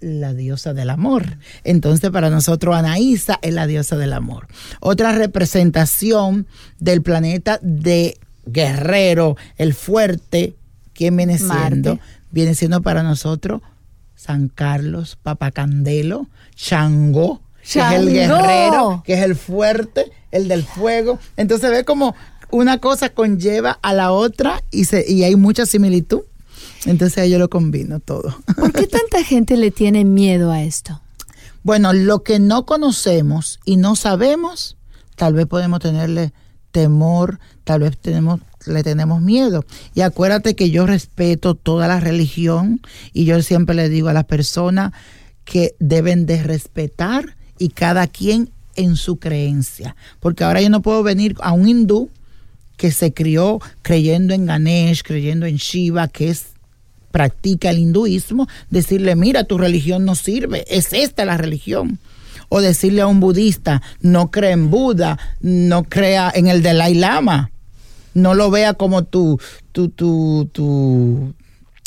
la 0.00 0.34
diosa 0.34 0.74
del 0.74 0.90
amor. 0.90 1.38
Entonces 1.64 2.10
para 2.10 2.30
nosotros 2.30 2.74
Anaísa 2.76 3.38
es 3.42 3.54
la 3.54 3.66
diosa 3.66 3.96
del 3.96 4.12
amor. 4.12 4.46
Otra 4.80 5.12
representación 5.12 6.46
del 6.78 7.02
planeta 7.02 7.58
de 7.62 8.18
guerrero, 8.46 9.36
el 9.56 9.74
fuerte, 9.74 10.54
¿quién 10.92 11.16
viene 11.16 11.38
siendo? 11.38 11.98
Viene 12.30 12.54
siendo 12.54 12.82
para 12.82 13.02
nosotros 13.02 13.62
San 14.14 14.48
Carlos, 14.48 15.18
Papacandelo, 15.22 16.26
Changó, 16.54 17.42
que 17.62 17.80
es 17.80 17.92
el 17.92 18.12
guerrero, 18.12 19.02
que 19.04 19.14
es 19.14 19.22
el 19.22 19.36
fuerte, 19.36 20.10
el 20.30 20.48
del 20.48 20.64
fuego. 20.64 21.18
Entonces 21.36 21.70
ve 21.70 21.84
como 21.84 22.14
una 22.50 22.78
cosa 22.78 23.10
conlleva 23.10 23.78
a 23.82 23.92
la 23.92 24.12
otra 24.12 24.62
y, 24.70 24.84
se, 24.84 25.04
y 25.10 25.24
hay 25.24 25.36
mucha 25.36 25.66
similitud. 25.66 26.22
Entonces 26.86 27.28
yo 27.30 27.38
lo 27.38 27.50
combino 27.50 28.00
todo. 28.00 28.36
¿Por 28.56 28.72
qué 28.72 28.86
tanta 28.86 29.22
gente 29.22 29.56
le 29.56 29.70
tiene 29.70 30.04
miedo 30.04 30.50
a 30.50 30.62
esto? 30.62 31.00
Bueno, 31.62 31.92
lo 31.92 32.22
que 32.22 32.38
no 32.38 32.64
conocemos 32.64 33.58
y 33.64 33.76
no 33.76 33.96
sabemos, 33.96 34.76
tal 35.16 35.34
vez 35.34 35.46
podemos 35.46 35.80
tenerle 35.80 36.32
temor, 36.70 37.40
tal 37.64 37.80
vez 37.80 37.98
tenemos, 37.98 38.40
le 38.66 38.82
tenemos 38.84 39.20
miedo. 39.20 39.64
Y 39.94 40.02
acuérdate 40.02 40.54
que 40.54 40.70
yo 40.70 40.86
respeto 40.86 41.54
toda 41.54 41.88
la 41.88 41.98
religión 41.98 42.80
y 43.12 43.24
yo 43.24 43.42
siempre 43.42 43.74
le 43.74 43.88
digo 43.88 44.08
a 44.08 44.12
las 44.12 44.26
personas 44.26 44.92
que 45.44 45.74
deben 45.80 46.26
de 46.26 46.42
respetar 46.42 47.36
y 47.58 47.70
cada 47.70 48.06
quien 48.06 48.50
en 48.76 48.96
su 48.96 49.18
creencia. 49.18 49.96
Porque 50.20 50.44
ahora 50.44 50.60
yo 50.60 50.70
no 50.70 50.82
puedo 50.82 51.02
venir 51.02 51.34
a 51.40 51.52
un 51.52 51.66
hindú 51.66 52.10
que 52.76 52.92
se 52.92 53.12
crió 53.12 53.58
creyendo 53.82 54.34
en 54.34 54.46
Ganesh, 54.46 55.02
creyendo 55.02 55.46
en 55.46 55.56
Shiva, 55.56 56.08
que 56.08 56.28
es 56.30 56.55
practica 57.16 57.70
el 57.70 57.78
hinduismo, 57.78 58.46
decirle, 58.68 59.16
mira, 59.16 59.44
tu 59.44 59.56
religión 59.56 60.04
no 60.04 60.14
sirve, 60.14 60.66
es 60.68 60.92
esta 60.92 61.24
la 61.24 61.38
religión. 61.38 61.98
O 62.50 62.60
decirle 62.60 63.00
a 63.00 63.06
un 63.06 63.20
budista, 63.20 63.80
no 64.02 64.30
cree 64.30 64.50
en 64.50 64.70
Buda, 64.70 65.18
no 65.40 65.84
crea 65.84 66.30
en 66.34 66.46
el 66.46 66.62
Dalai 66.62 66.92
Lama, 66.92 67.52
no 68.12 68.34
lo 68.34 68.50
vea 68.50 68.74
como 68.74 69.04
tu, 69.04 69.40
tu, 69.72 69.88
tu, 69.88 70.50
tu 70.52 71.34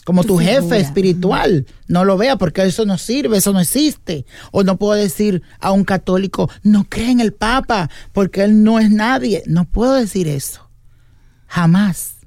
como 0.04 0.24
tu, 0.24 0.40
jefe 0.40 0.80
espiritual. 0.80 1.68
No 1.88 2.06
lo 2.06 2.18
vea 2.18 2.36
porque 2.36 2.64
eso 2.64 2.88
no 2.88 2.98
sirve, 2.98 3.38
eso 3.38 3.54
no 3.54 3.60
existe. 3.60 4.26
O 4.52 4.64
no 4.64 4.78
puedo 4.78 4.94
decir 4.94 5.44
a 5.60 5.72
un 5.72 5.84
católico, 5.84 6.50
no 6.64 6.86
cree 6.90 7.12
en 7.12 7.20
el 7.20 7.34
Papa 7.34 7.92
porque 8.14 8.44
él 8.46 8.64
no 8.64 8.80
es 8.80 8.90
nadie. 8.90 9.44
No 9.46 9.66
puedo 9.66 9.94
decir 9.94 10.28
eso. 10.28 10.68
Jamás. 11.46 12.19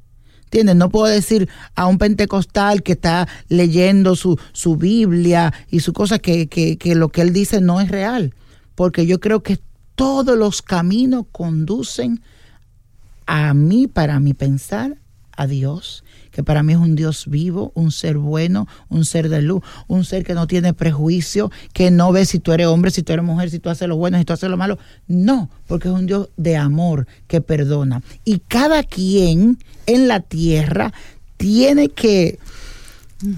¿Entiendes? 0.53 0.77
No 0.77 0.91
puedo 0.91 1.07
decir 1.07 1.49
a 1.75 1.87
un 1.87 1.97
pentecostal 1.97 2.83
que 2.83 2.93
está 2.93 3.27
leyendo 3.49 4.17
su, 4.17 4.39
su 4.53 4.77
Biblia 4.77 5.51
y 5.71 5.81
su 5.81 5.95
cosa 5.95 6.19
que, 6.19 6.47
que, 6.47 6.77
que 6.77 6.95
lo 6.95 7.09
que 7.09 7.23
él 7.23 7.33
dice 7.33 7.63
no 7.63 7.81
es 7.81 7.91
real. 7.91 8.35
Porque 8.75 9.07
yo 9.07 9.19
creo 9.19 9.43
que 9.43 9.59
todos 9.95 10.37
los 10.37 10.61
caminos 10.61 11.25
conducen 11.33 12.21
a 13.25 13.55
mí, 13.55 13.87
para 13.87 14.21
mi 14.21 14.35
pensar, 14.35 14.99
a 15.35 15.47
Dios 15.47 16.05
que 16.33 16.43
para 16.43 16.63
mí 16.63 16.73
es 16.73 16.79
un 16.79 16.97
Dios 16.97 17.27
vivo, 17.29 17.71
un 17.75 17.93
ser 17.93 18.17
bueno, 18.19 18.67
un 18.89 19.05
ser 19.05 19.29
de 19.29 19.43
luz, 19.43 19.63
un 19.87 20.05
ser 20.05 20.25
que 20.25 20.35
no 20.35 20.47
tiene 20.47 20.75
prejuicio, 20.75 21.53
que 21.73 21.91
no 21.91 22.11
ve 22.11 22.25
si 22.25 22.41
tú 22.41 22.53
eres 22.53 22.67
hombre, 22.67 22.91
si 22.91 23.03
tú 23.03 23.13
eres 23.13 23.25
mujer, 23.25 23.51
si 23.51 23.59
tú 23.59 23.69
haces 23.71 23.87
lo 23.87 23.97
bueno, 23.97 24.19
si 24.19 24.25
tú 24.25 24.33
haces 24.33 24.51
lo 24.51 24.57
malo. 24.57 24.79
No, 25.07 25.51
porque 25.67 25.89
es 25.89 25.95
un 25.95 26.07
Dios 26.07 26.31
de 26.37 26.57
amor 26.57 27.07
que 27.29 27.41
perdona. 27.41 28.03
Y 28.25 28.41
cada 28.41 28.83
quien 28.83 29.59
en 29.87 30.09
la 30.09 30.21
tierra 30.21 30.93
tiene 31.37 31.91
que... 31.91 32.39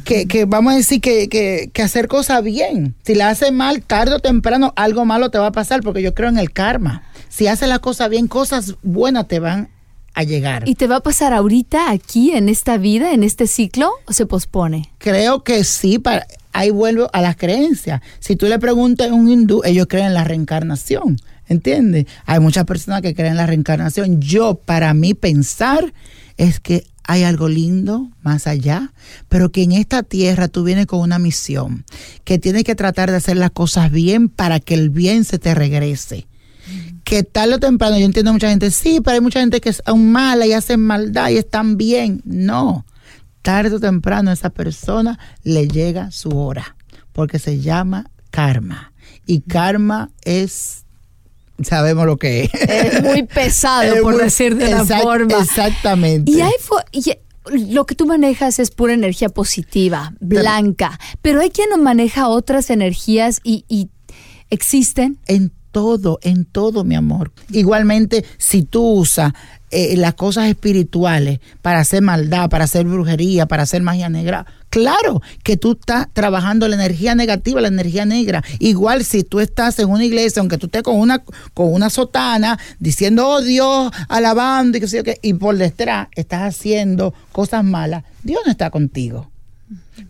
Que, 0.04 0.46
vamos 0.46 0.72
a 0.72 0.76
decir 0.76 1.02
que, 1.02 1.28
que, 1.28 1.82
hacer 1.82 2.08
cosas 2.08 2.42
bien. 2.42 2.94
Si 3.04 3.14
la 3.14 3.28
hace 3.28 3.52
mal, 3.52 3.82
tarde 3.82 4.14
o 4.14 4.18
temprano 4.18 4.72
algo 4.76 5.04
malo 5.04 5.30
te 5.30 5.36
va 5.36 5.48
a 5.48 5.52
pasar, 5.52 5.82
porque 5.82 6.00
yo 6.00 6.14
creo 6.14 6.30
en 6.30 6.38
el 6.38 6.52
karma. 6.52 7.02
Si 7.28 7.48
hace 7.48 7.66
la 7.66 7.80
cosa 7.80 8.08
bien, 8.08 8.26
cosas 8.26 8.76
buenas 8.82 9.28
te 9.28 9.40
van 9.40 9.68
a 10.14 10.22
llegar. 10.22 10.68
¿Y 10.68 10.76
te 10.76 10.86
va 10.86 10.96
a 10.96 11.02
pasar 11.02 11.32
ahorita, 11.32 11.90
aquí, 11.90 12.30
en 12.30 12.48
esta 12.48 12.78
vida, 12.78 13.12
en 13.12 13.22
este 13.22 13.46
ciclo, 13.46 13.90
o 14.06 14.12
se 14.12 14.26
pospone? 14.26 14.90
Creo 14.98 15.42
que 15.42 15.64
sí, 15.64 15.98
para, 15.98 16.26
ahí 16.52 16.70
vuelvo 16.70 17.10
a 17.12 17.20
las 17.20 17.36
creencias. 17.36 18.00
Si 18.20 18.36
tú 18.36 18.46
le 18.46 18.58
preguntas 18.58 19.10
a 19.10 19.14
un 19.14 19.28
hindú, 19.28 19.60
ellos 19.64 19.86
creen 19.88 20.06
en 20.06 20.14
la 20.14 20.24
reencarnación, 20.24 21.18
¿entiendes? 21.48 22.06
Hay 22.24 22.40
muchas 22.40 22.64
personas 22.64 23.02
que 23.02 23.14
creen 23.14 23.32
en 23.32 23.38
la 23.38 23.46
reencarnación. 23.46 24.20
Yo, 24.20 24.54
para 24.54 24.94
mí, 24.94 25.14
pensar 25.14 25.92
es 26.36 26.60
que 26.60 26.86
hay 27.06 27.22
algo 27.22 27.48
lindo 27.48 28.08
más 28.22 28.46
allá, 28.46 28.92
pero 29.28 29.52
que 29.52 29.62
en 29.62 29.72
esta 29.72 30.02
tierra 30.02 30.48
tú 30.48 30.64
vienes 30.64 30.86
con 30.86 31.00
una 31.00 31.18
misión, 31.18 31.84
que 32.24 32.38
tienes 32.38 32.64
que 32.64 32.74
tratar 32.74 33.10
de 33.10 33.18
hacer 33.18 33.36
las 33.36 33.50
cosas 33.50 33.90
bien 33.90 34.30
para 34.30 34.58
que 34.58 34.74
el 34.74 34.88
bien 34.88 35.24
se 35.24 35.38
te 35.38 35.54
regrese 35.54 36.26
que 37.04 37.22
tarde 37.22 37.54
o 37.54 37.60
temprano, 37.60 37.98
yo 37.98 38.06
entiendo 38.06 38.30
a 38.30 38.32
mucha 38.32 38.48
gente, 38.48 38.70
sí, 38.70 39.00
pero 39.02 39.14
hay 39.14 39.20
mucha 39.20 39.40
gente 39.40 39.60
que 39.60 39.68
es 39.68 39.82
aún 39.84 40.10
mala 40.10 40.46
y 40.46 40.52
hacen 40.52 40.80
maldad 40.80 41.28
y 41.28 41.36
están 41.36 41.76
bien. 41.76 42.22
No, 42.24 42.86
tarde 43.42 43.76
o 43.76 43.80
temprano 43.80 44.30
a 44.30 44.32
esa 44.32 44.50
persona 44.50 45.18
le 45.42 45.68
llega 45.68 46.10
su 46.10 46.30
hora, 46.30 46.76
porque 47.12 47.38
se 47.38 47.60
llama 47.60 48.10
karma. 48.30 48.92
Y 49.26 49.42
karma 49.42 50.10
es, 50.24 50.84
sabemos 51.62 52.06
lo 52.06 52.16
que 52.16 52.44
es. 52.44 52.54
Es 52.54 53.02
muy 53.02 53.22
pesado, 53.24 53.94
por 54.02 54.16
decir 54.16 54.56
de 54.56 54.70
la 54.70 54.84
forma. 54.84 55.38
Exactamente. 55.38 56.32
Y 56.32 56.40
hay, 56.40 56.52
lo 57.50 57.84
que 57.84 57.94
tú 57.94 58.06
manejas 58.06 58.58
es 58.58 58.70
pura 58.70 58.94
energía 58.94 59.28
positiva, 59.28 60.14
blanca, 60.20 60.98
pero 61.20 61.42
hay 61.42 61.50
quien 61.50 61.68
maneja 61.82 62.28
otras 62.28 62.70
energías 62.70 63.40
y, 63.44 63.66
y 63.68 63.90
existen. 64.48 65.18
En 65.26 65.52
todo, 65.74 66.20
en 66.22 66.44
todo, 66.44 66.84
mi 66.84 66.94
amor. 66.94 67.32
Igualmente, 67.50 68.24
si 68.38 68.62
tú 68.62 68.82
usas 68.82 69.32
eh, 69.72 69.96
las 69.96 70.14
cosas 70.14 70.46
espirituales 70.46 71.40
para 71.62 71.80
hacer 71.80 72.00
maldad, 72.00 72.48
para 72.48 72.64
hacer 72.64 72.86
brujería, 72.86 73.46
para 73.46 73.64
hacer 73.64 73.82
magia 73.82 74.08
negra, 74.08 74.46
claro 74.70 75.20
que 75.42 75.56
tú 75.56 75.72
estás 75.72 76.06
trabajando 76.12 76.68
la 76.68 76.76
energía 76.76 77.16
negativa, 77.16 77.60
la 77.60 77.68
energía 77.68 78.04
negra. 78.04 78.44
Igual 78.60 79.04
si 79.04 79.24
tú 79.24 79.40
estás 79.40 79.80
en 79.80 79.90
una 79.90 80.04
iglesia, 80.04 80.38
aunque 80.38 80.58
tú 80.58 80.66
estés 80.66 80.84
con 80.84 80.94
una, 80.94 81.24
con 81.54 81.72
una 81.72 81.90
sotana, 81.90 82.56
diciendo, 82.78 83.28
oh 83.28 83.42
Dios, 83.42 83.90
alabando 84.08 84.78
y 84.78 84.80
que 84.80 84.86
sé 84.86 84.98
yo 84.98 85.04
qué, 85.04 85.18
y 85.22 85.34
por 85.34 85.56
detrás 85.56 86.06
estás 86.14 86.42
haciendo 86.42 87.12
cosas 87.32 87.64
malas, 87.64 88.04
Dios 88.22 88.42
no 88.44 88.52
está 88.52 88.70
contigo. 88.70 89.28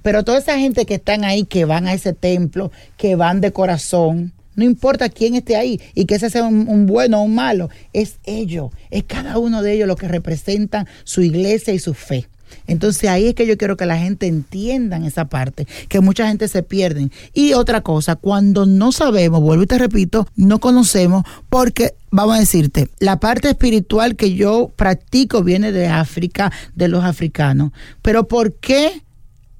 Pero 0.02 0.24
toda 0.24 0.38
esa 0.38 0.58
gente 0.58 0.84
que 0.84 0.96
están 0.96 1.24
ahí, 1.24 1.44
que 1.44 1.64
van 1.64 1.86
a 1.86 1.94
ese 1.94 2.12
templo, 2.12 2.70
que 2.98 3.16
van 3.16 3.40
de 3.40 3.52
corazón, 3.52 4.34
no 4.56 4.64
importa 4.64 5.08
quién 5.08 5.34
esté 5.34 5.56
ahí 5.56 5.80
y 5.94 6.04
que 6.04 6.16
ese 6.16 6.30
sea 6.30 6.44
un, 6.44 6.86
bueno 6.86 7.20
o 7.20 7.22
un 7.22 7.34
malo, 7.34 7.70
es 7.92 8.16
ellos, 8.24 8.70
es 8.90 9.04
cada 9.04 9.38
uno 9.38 9.62
de 9.62 9.72
ellos 9.72 9.88
lo 9.88 9.96
que 9.96 10.08
representan 10.08 10.86
su 11.04 11.22
iglesia 11.22 11.74
y 11.74 11.78
su 11.78 11.94
fe. 11.94 12.28
Entonces 12.66 13.10
ahí 13.10 13.26
es 13.26 13.34
que 13.34 13.46
yo 13.46 13.58
quiero 13.58 13.76
que 13.76 13.86
la 13.86 13.98
gente 13.98 14.26
entienda 14.26 14.96
esa 15.04 15.26
parte, 15.26 15.66
que 15.88 16.00
mucha 16.00 16.28
gente 16.28 16.48
se 16.48 16.62
pierde. 16.62 17.10
Y 17.32 17.52
otra 17.52 17.80
cosa, 17.82 18.16
cuando 18.16 18.64
no 18.64 18.92
sabemos, 18.92 19.40
vuelvo 19.40 19.64
y 19.64 19.66
te 19.66 19.78
repito, 19.78 20.26
no 20.36 20.60
conocemos, 20.60 21.24
porque 21.48 21.94
vamos 22.10 22.36
a 22.36 22.40
decirte, 22.40 22.88
la 23.00 23.18
parte 23.18 23.48
espiritual 23.48 24.16
que 24.16 24.34
yo 24.34 24.70
practico 24.76 25.42
viene 25.42 25.72
de 25.72 25.88
África, 25.88 26.52
de 26.74 26.88
los 26.88 27.04
africanos. 27.04 27.72
Pero 28.02 28.28
¿por 28.28 28.54
qué 28.54 29.02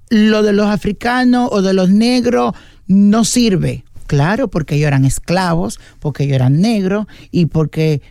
lo 0.08 0.42
de 0.42 0.52
los 0.52 0.66
africanos 0.66 1.48
o 1.52 1.62
de 1.62 1.74
los 1.74 1.90
negros 1.90 2.54
no 2.86 3.24
sirve? 3.24 3.84
Claro, 4.06 4.48
porque 4.48 4.76
ellos 4.76 4.88
eran 4.88 5.04
esclavos, 5.04 5.80
porque 5.98 6.24
ellos 6.24 6.36
eran 6.36 6.60
negros 6.60 7.06
y 7.30 7.46
porque 7.46 8.02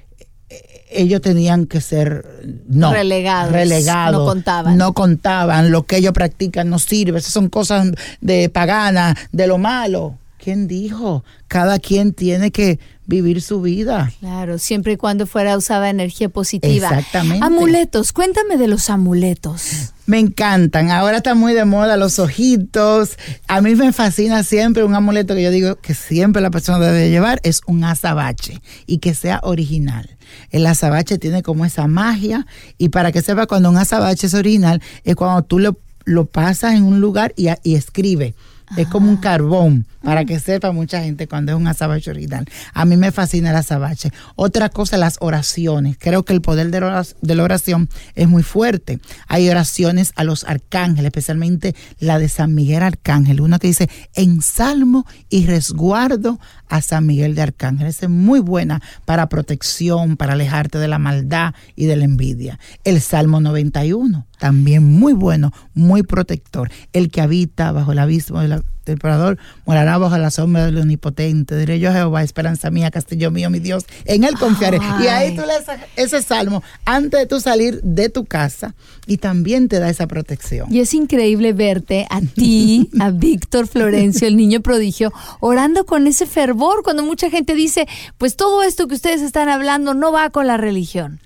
ellos 0.93 1.21
tenían 1.21 1.65
que 1.65 1.81
ser 1.81 2.25
no 2.67 2.93
relegados, 2.93 3.51
relegados 3.51 4.21
no 4.21 4.25
contaban. 4.25 4.77
no 4.77 4.93
contaban 4.93 5.71
lo 5.71 5.83
que 5.83 5.97
ellos 5.97 6.13
practican 6.13 6.69
no 6.69 6.79
sirve 6.79 7.19
esas 7.19 7.33
son 7.33 7.50
cosas 7.50 7.91
de 8.21 8.50
pagana 8.50 9.17
de 9.31 9.47
lo 9.47 9.57
malo. 9.57 10.17
Quién 10.38 10.67
dijo 10.67 11.23
cada 11.47 11.79
quien 11.79 12.13
tiene 12.13 12.51
que 12.51 12.79
vivir 13.05 13.41
su 13.41 13.62
vida. 13.62 14.12
Claro 14.19 14.57
siempre 14.57 14.93
y 14.93 14.98
cuando 14.98 15.27
fuera 15.27 15.57
usada 15.57 15.89
energía 15.89 16.29
positiva. 16.29 16.88
Exactamente. 16.88 17.45
Amuletos 17.45 18.13
cuéntame 18.13 18.57
de 18.57 18.67
los 18.67 18.89
amuletos. 18.89 19.93
Me 20.05 20.19
encantan. 20.19 20.91
Ahora 20.91 21.17
está 21.17 21.33
muy 21.33 21.53
de 21.53 21.65
moda 21.65 21.95
los 21.98 22.19
ojitos. 22.19 23.17
A 23.48 23.62
mí 23.62 23.75
me 23.75 23.93
fascina 23.93 24.43
siempre 24.43 24.83
un 24.83 24.95
amuleto 24.95 25.33
que 25.36 25.43
yo 25.43 25.51
digo 25.51 25.75
que 25.75 25.93
siempre 25.93 26.41
la 26.41 26.51
persona 26.51 26.79
debe 26.79 27.10
llevar 27.10 27.39
es 27.43 27.62
un 27.67 27.83
azabache 27.83 28.62
y 28.86 28.98
que 28.98 29.13
sea 29.13 29.39
original. 29.43 30.17
El 30.50 30.65
azabache 30.65 31.17
tiene 31.17 31.43
como 31.43 31.65
esa 31.65 31.88
magia 31.88 32.45
y 32.77 32.89
para 32.89 33.12
que 33.12 33.22
sepa 33.22 33.48
cuando 33.48 33.69
un 33.69 33.77
azabache 33.77 34.27
es 34.27 34.33
original 34.33 34.81
es 35.03 35.15
cuando 35.15 35.43
tú 35.43 35.60
lo, 35.60 35.77
lo 36.05 36.25
pasas 36.25 36.74
en 36.74 36.83
un 36.83 37.00
lugar 37.00 37.33
y, 37.36 37.48
y 37.63 37.75
escribe 37.75 38.33
es 38.77 38.88
como 38.88 39.10
un 39.10 39.17
carbón, 39.17 39.86
para 40.03 40.25
que 40.25 40.39
sepa 40.39 40.72
mucha 40.72 41.01
gente 41.01 41.27
cuando 41.27 41.51
es 41.51 41.58
un 41.58 41.67
azabache 41.67 42.12
original. 42.12 42.46
A 42.74 42.86
mí 42.86 42.98
me 42.98 43.12
fascina 43.12 43.51
el 43.51 43.55
azabache. 43.55 44.12
Otra 44.36 44.70
cosa, 44.70 44.98
las 44.98 45.17
oraciones. 45.22 45.98
Creo 46.00 46.24
que 46.24 46.34
el 46.34 46.41
poder 46.41 46.72
de 46.72 47.36
la 47.36 47.43
oración 47.43 47.89
es 48.15 48.27
muy 48.27 48.43
fuerte. 48.43 49.00
Hay 49.27 49.50
oraciones 49.50 50.12
a 50.15 50.24
los 50.24 50.43
arcángeles, 50.43 51.05
especialmente 51.05 51.75
la 52.00 52.20
de 52.20 52.29
San 52.29 52.53
Miguel 52.53 52.84
Arcángel. 52.84 53.41
Una 53.41 53.60
que 53.60 53.67
dice, 53.67 53.89
en 54.13 54.41
salmo 54.41 55.05
y 55.29 55.46
resguardo 55.46 56.39
a 56.74 56.82
San 56.82 57.06
Miguel 57.06 57.36
de 57.36 57.44
Arcángel. 57.44 57.86
Es 57.86 58.10
muy 58.10 58.39
buena 58.39 58.82
para 59.06 59.30
protección, 59.30 60.18
para 60.18 60.34
alejarte 60.34 60.80
de 60.80 60.88
la 60.88 60.98
maldad 60.98 61.53
y 61.75 61.86
de 61.86 61.96
la 61.96 62.06
envidia. 62.06 62.58
El 62.84 63.00
Salmo 63.00 63.39
91, 63.39 64.25
también 64.39 64.84
muy 64.84 65.13
bueno, 65.13 65.53
muy 65.75 66.01
protector. 66.01 66.72
El 66.92 67.12
que 67.12 67.22
habita 67.22 67.72
bajo 67.72 67.92
el 67.92 68.00
abismo 68.00 68.42
de 68.42 68.48
la 68.48 68.63
temporador 68.84 69.38
morará 69.66 69.98
bajo 69.98 70.18
la 70.18 70.32
sombra 70.32 70.66
del 70.66 70.78
omnipotente. 70.78 71.58
Diré 71.58 71.80
yo 71.80 71.92
Jehová, 71.92 72.24
esperanza 72.24 72.70
mía, 72.72 72.92
castillo 72.92 73.32
mío, 73.32 73.50
mi 73.50 73.60
Dios, 73.60 73.86
en 74.06 74.24
él 74.24 74.36
confiaré. 74.38 74.80
Y 75.02 75.08
ahí 75.08 75.36
tú 75.36 75.43
lees 75.46 75.65
ese 75.96 76.22
salmo 76.22 76.63
antes 76.86 77.19
de 77.19 77.26
tú 77.26 77.39
salir 77.39 77.82
de 77.84 78.10
tu 78.10 78.26
casa 78.26 78.76
y 79.08 79.17
también 79.17 79.67
te 79.67 79.80
da 79.80 79.89
esa 79.89 80.08
protección. 80.08 80.74
Y 80.74 80.80
es 80.80 80.93
increíble 80.93 81.54
verte 81.54 82.08
a 82.10 82.22
ti, 82.22 82.89
a 83.00 83.10
Víctor 83.12 83.67
Florencio, 83.67 84.28
el 84.28 84.38
niño 84.38 84.62
prodigio, 84.62 85.13
orando 85.39 85.86
con 85.86 86.08
ese 86.08 86.26
fervor 86.26 86.84
cuando 86.84 87.04
mucha 87.04 87.30
gente 87.30 87.56
dice, 87.56 87.88
pues 88.17 88.36
todo 88.36 88.63
esto 88.63 88.88
que 88.88 88.96
ustedes 88.96 89.22
están 89.22 89.50
hablando 89.50 89.93
no 89.93 90.12
va 90.12 90.30
con 90.30 90.48
la 90.48 90.58
religión 90.58 91.19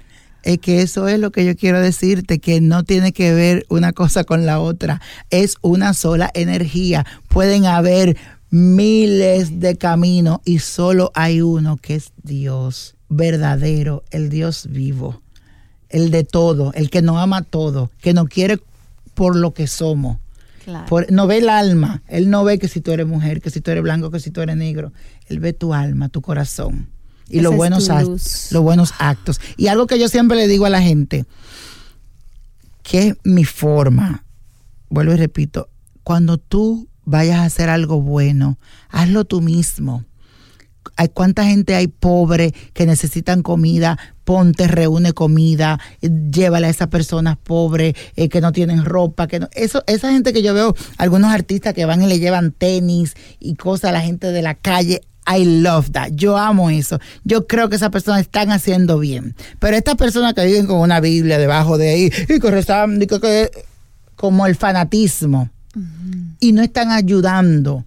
es 0.47 0.59
que 0.59 0.81
eso 0.81 1.09
es 1.09 1.19
lo 1.19 1.33
que 1.33 1.43
yo 1.43 1.57
quiero 1.57 1.81
decirte, 1.81 2.39
que 2.39 2.61
no 2.61 2.85
tiene 2.85 3.11
que 3.11 3.33
ver 3.33 3.65
una 3.67 3.91
cosa 3.91 4.23
con 4.23 4.45
la 4.45 4.61
otra, 4.61 5.01
es 5.29 5.57
una 5.61 5.93
sola 5.93 6.31
energía. 6.33 7.05
Pueden 7.27 7.65
haber 7.65 8.15
miles 8.49 9.59
de 9.59 9.77
caminos 9.77 10.39
y 10.45 10.59
solo 10.59 11.11
hay 11.15 11.41
uno 11.41 11.75
que 11.75 11.95
es 11.95 12.13
Dios 12.23 12.95
verdadero, 13.09 14.05
el 14.09 14.29
Dios 14.29 14.67
vivo, 14.69 15.21
el 15.89 16.11
de 16.11 16.23
todo, 16.23 16.71
el 16.75 16.89
que 16.89 17.01
nos 17.01 17.17
ama 17.17 17.41
todo, 17.41 17.91
que 17.99 18.13
nos 18.13 18.29
quiere 18.29 18.57
por 19.15 19.35
lo 19.35 19.53
que 19.53 19.67
somos. 19.67 20.15
no 21.09 21.27
ve 21.27 21.39
el 21.39 21.49
alma, 21.49 22.03
Él 22.07 22.29
no 22.29 22.45
ve 22.45 22.57
que 22.57 22.69
si 22.69 22.79
tú 22.79 22.93
eres 22.93 23.05
mujer, 23.05 23.41
que 23.41 23.49
si 23.49 23.59
tú 23.59 23.71
eres 23.71 23.83
blanco, 23.83 24.11
que 24.11 24.21
si 24.21 24.31
tú 24.31 24.39
eres 24.39 24.55
negro, 24.55 24.93
Él 25.27 25.41
ve 25.41 25.51
tu 25.51 25.73
alma, 25.73 26.07
tu 26.07 26.21
corazón 26.21 26.87
y 27.29 27.41
los 27.41 27.55
buenos, 27.55 27.89
actos, 27.89 28.49
los 28.51 28.63
buenos 28.63 28.93
actos. 28.99 29.39
Y 29.57 29.67
algo 29.67 29.87
que 29.87 29.99
yo 29.99 30.07
siempre 30.07 30.37
le 30.37 30.47
digo 30.47 30.65
a 30.65 30.69
la 30.69 30.81
gente, 30.81 31.25
que 32.83 33.09
es 33.09 33.15
mi 33.23 33.43
forma, 33.43 34.23
vuelvo 34.89 35.13
y 35.13 35.17
repito, 35.17 35.69
cuando 36.03 36.37
tú 36.37 36.87
vayas 37.03 37.39
a 37.39 37.45
hacer 37.45 37.69
algo 37.69 38.01
bueno, 38.01 38.57
hazlo 38.89 39.25
tú 39.25 39.41
mismo. 39.41 40.05
Hay 40.95 41.09
cuánta 41.09 41.43
gente 41.45 41.75
hay 41.75 41.87
pobre 41.87 42.53
que 42.73 42.85
necesitan 42.85 43.43
comida, 43.43 43.99
ponte, 44.23 44.67
reúne 44.67 45.13
comida, 45.13 45.79
llévala 46.01 46.67
a 46.67 46.69
esas 46.69 46.87
personas 46.87 47.37
pobres 47.37 47.93
eh, 48.15 48.29
que 48.29 48.41
no 48.41 48.51
tienen 48.51 48.85
ropa, 48.85 49.27
que 49.27 49.39
no, 49.39 49.49
eso, 49.53 49.83
esa 49.85 50.11
gente 50.11 50.33
que 50.33 50.41
yo 50.41 50.53
veo, 50.53 50.75
algunos 50.97 51.31
artistas 51.31 51.73
que 51.73 51.85
van 51.85 52.01
y 52.01 52.07
le 52.07 52.19
llevan 52.19 52.51
tenis 52.51 53.15
y 53.39 53.55
cosas 53.55 53.89
a 53.89 53.93
la 53.93 54.01
gente 54.01 54.31
de 54.31 54.41
la 54.41 54.55
calle, 54.55 55.01
I 55.27 55.45
love 55.45 55.91
that. 55.91 56.11
Yo 56.13 56.37
amo 56.37 56.69
eso. 56.69 56.99
Yo 57.23 57.47
creo 57.47 57.69
que 57.69 57.75
esas 57.75 57.89
personas 57.89 58.21
están 58.21 58.51
haciendo 58.51 58.99
bien. 58.99 59.35
Pero 59.59 59.75
estas 59.75 59.95
personas 59.95 60.33
que 60.33 60.45
viven 60.45 60.67
con 60.67 60.79
una 60.79 60.99
Biblia 60.99 61.37
debajo 61.37 61.77
de 61.77 61.89
ahí 61.89 62.11
y 62.29 62.39
que 62.39 63.51
como 64.15 64.47
el 64.47 64.55
fanatismo 64.55 65.49
y 66.39 66.53
no 66.53 66.63
están 66.63 66.91
ayudando 66.91 67.83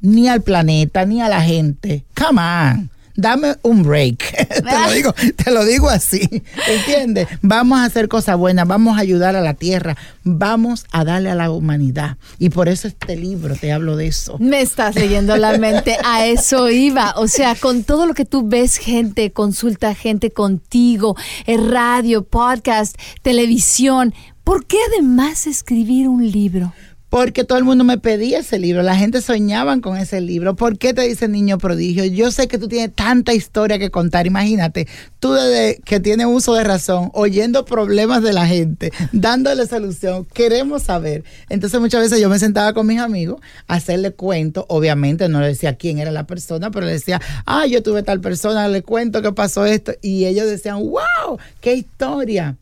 ni 0.00 0.28
al 0.28 0.42
planeta 0.42 1.04
ni 1.04 1.20
a 1.20 1.28
la 1.28 1.42
gente. 1.42 2.04
Come 2.14 2.40
on 2.40 2.97
dame 3.18 3.56
un 3.62 3.82
break. 3.82 4.18
te, 4.48 4.62
lo 4.62 4.90
digo, 4.92 5.12
te 5.12 5.50
lo 5.50 5.64
digo 5.64 5.90
así. 5.90 6.20
¿Entiendes? 6.68 7.28
Vamos 7.42 7.80
a 7.80 7.84
hacer 7.84 8.08
cosas 8.08 8.38
buenas, 8.38 8.66
vamos 8.66 8.96
a 8.96 9.00
ayudar 9.00 9.36
a 9.36 9.40
la 9.40 9.54
tierra, 9.54 9.96
vamos 10.22 10.86
a 10.92 11.04
darle 11.04 11.30
a 11.30 11.34
la 11.34 11.50
humanidad. 11.50 12.16
Y 12.38 12.50
por 12.50 12.68
eso 12.68 12.86
este 12.86 13.16
libro, 13.16 13.56
te 13.56 13.72
hablo 13.72 13.96
de 13.96 14.06
eso. 14.06 14.38
Me 14.38 14.62
estás 14.62 14.94
leyendo 14.94 15.36
la 15.36 15.58
mente, 15.58 15.96
a 16.04 16.26
eso 16.26 16.70
iba. 16.70 17.14
O 17.16 17.26
sea, 17.26 17.56
con 17.56 17.82
todo 17.82 18.06
lo 18.06 18.14
que 18.14 18.24
tú 18.24 18.48
ves, 18.48 18.76
gente, 18.76 19.32
consulta 19.32 19.94
gente 19.94 20.30
contigo, 20.30 21.16
radio, 21.46 22.22
podcast, 22.22 22.96
televisión. 23.22 24.14
¿Por 24.44 24.64
qué 24.64 24.78
además 24.92 25.46
escribir 25.46 26.08
un 26.08 26.30
libro? 26.30 26.72
Porque 27.10 27.44
todo 27.44 27.58
el 27.58 27.64
mundo 27.64 27.84
me 27.84 27.98
pedía 27.98 28.40
ese 28.40 28.58
libro, 28.58 28.82
la 28.82 28.96
gente 28.96 29.22
soñaba 29.22 29.80
con 29.80 29.96
ese 29.96 30.20
libro. 30.20 30.56
¿Por 30.56 30.78
qué 30.78 30.92
te 30.92 31.02
dice 31.02 31.28
niño 31.28 31.58
prodigio? 31.58 32.04
Yo 32.04 32.30
sé 32.30 32.48
que 32.48 32.58
tú 32.58 32.68
tienes 32.68 32.94
tanta 32.94 33.32
historia 33.32 33.78
que 33.78 33.90
contar, 33.90 34.26
imagínate, 34.26 34.86
tú 35.18 35.32
desde 35.32 35.80
que 35.84 36.00
tienes 36.00 36.26
uso 36.26 36.54
de 36.54 36.64
razón, 36.64 37.10
oyendo 37.14 37.64
problemas 37.64 38.22
de 38.22 38.32
la 38.32 38.46
gente, 38.46 38.92
dándole 39.12 39.66
solución, 39.66 40.26
queremos 40.32 40.82
saber. 40.82 41.24
Entonces 41.48 41.80
muchas 41.80 42.02
veces 42.02 42.20
yo 42.20 42.28
me 42.28 42.38
sentaba 42.38 42.74
con 42.74 42.86
mis 42.86 43.00
amigos 43.00 43.40
a 43.66 43.74
hacerle 43.74 44.12
cuento, 44.12 44.66
obviamente 44.68 45.28
no 45.28 45.40
le 45.40 45.48
decía 45.48 45.76
quién 45.76 45.98
era 45.98 46.10
la 46.10 46.26
persona, 46.26 46.70
pero 46.70 46.86
le 46.86 46.92
decía, 46.92 47.20
ah, 47.46 47.66
yo 47.66 47.82
tuve 47.82 48.02
tal 48.02 48.20
persona, 48.20 48.68
le 48.68 48.82
cuento 48.82 49.22
que 49.22 49.32
pasó 49.32 49.64
esto, 49.64 49.92
y 50.02 50.26
ellos 50.26 50.46
decían, 50.46 50.78
wow, 50.78 51.38
qué 51.60 51.74
historia. 51.74 52.56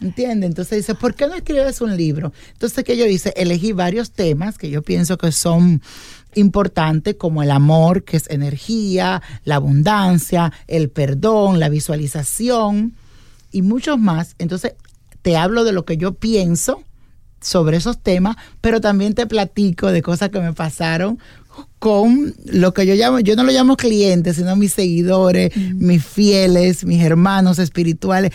¿Entiendes? 0.00 0.48
Entonces 0.48 0.78
dice, 0.78 0.94
¿por 0.94 1.14
qué 1.14 1.26
no 1.26 1.34
escribes 1.34 1.80
un 1.80 1.96
libro? 1.96 2.32
Entonces, 2.52 2.84
¿qué 2.84 2.96
yo 2.96 3.06
hice? 3.06 3.34
Elegí 3.36 3.72
varios 3.72 4.12
temas 4.12 4.56
que 4.56 4.70
yo 4.70 4.82
pienso 4.82 5.18
que 5.18 5.30
son 5.30 5.82
importantes, 6.34 7.16
como 7.16 7.42
el 7.42 7.50
amor, 7.50 8.04
que 8.04 8.16
es 8.16 8.30
energía, 8.30 9.20
la 9.44 9.56
abundancia, 9.56 10.52
el 10.68 10.88
perdón, 10.90 11.60
la 11.60 11.68
visualización 11.68 12.94
y 13.52 13.62
muchos 13.62 13.98
más. 13.98 14.36
Entonces, 14.38 14.74
te 15.22 15.36
hablo 15.36 15.64
de 15.64 15.72
lo 15.72 15.84
que 15.84 15.96
yo 15.96 16.14
pienso 16.14 16.82
sobre 17.40 17.78
esos 17.78 18.02
temas, 18.02 18.36
pero 18.60 18.80
también 18.80 19.14
te 19.14 19.26
platico 19.26 19.92
de 19.92 20.02
cosas 20.02 20.30
que 20.30 20.40
me 20.40 20.52
pasaron 20.52 21.18
con 21.78 22.34
lo 22.44 22.74
que 22.74 22.86
yo 22.86 22.94
llamo, 22.94 23.20
yo 23.20 23.36
no 23.36 23.42
lo 23.42 23.52
llamo 23.52 23.76
clientes, 23.76 24.36
sino 24.36 24.54
mis 24.56 24.72
seguidores, 24.72 25.56
mis 25.56 26.04
fieles, 26.04 26.84
mis 26.84 27.02
hermanos 27.02 27.58
espirituales, 27.58 28.32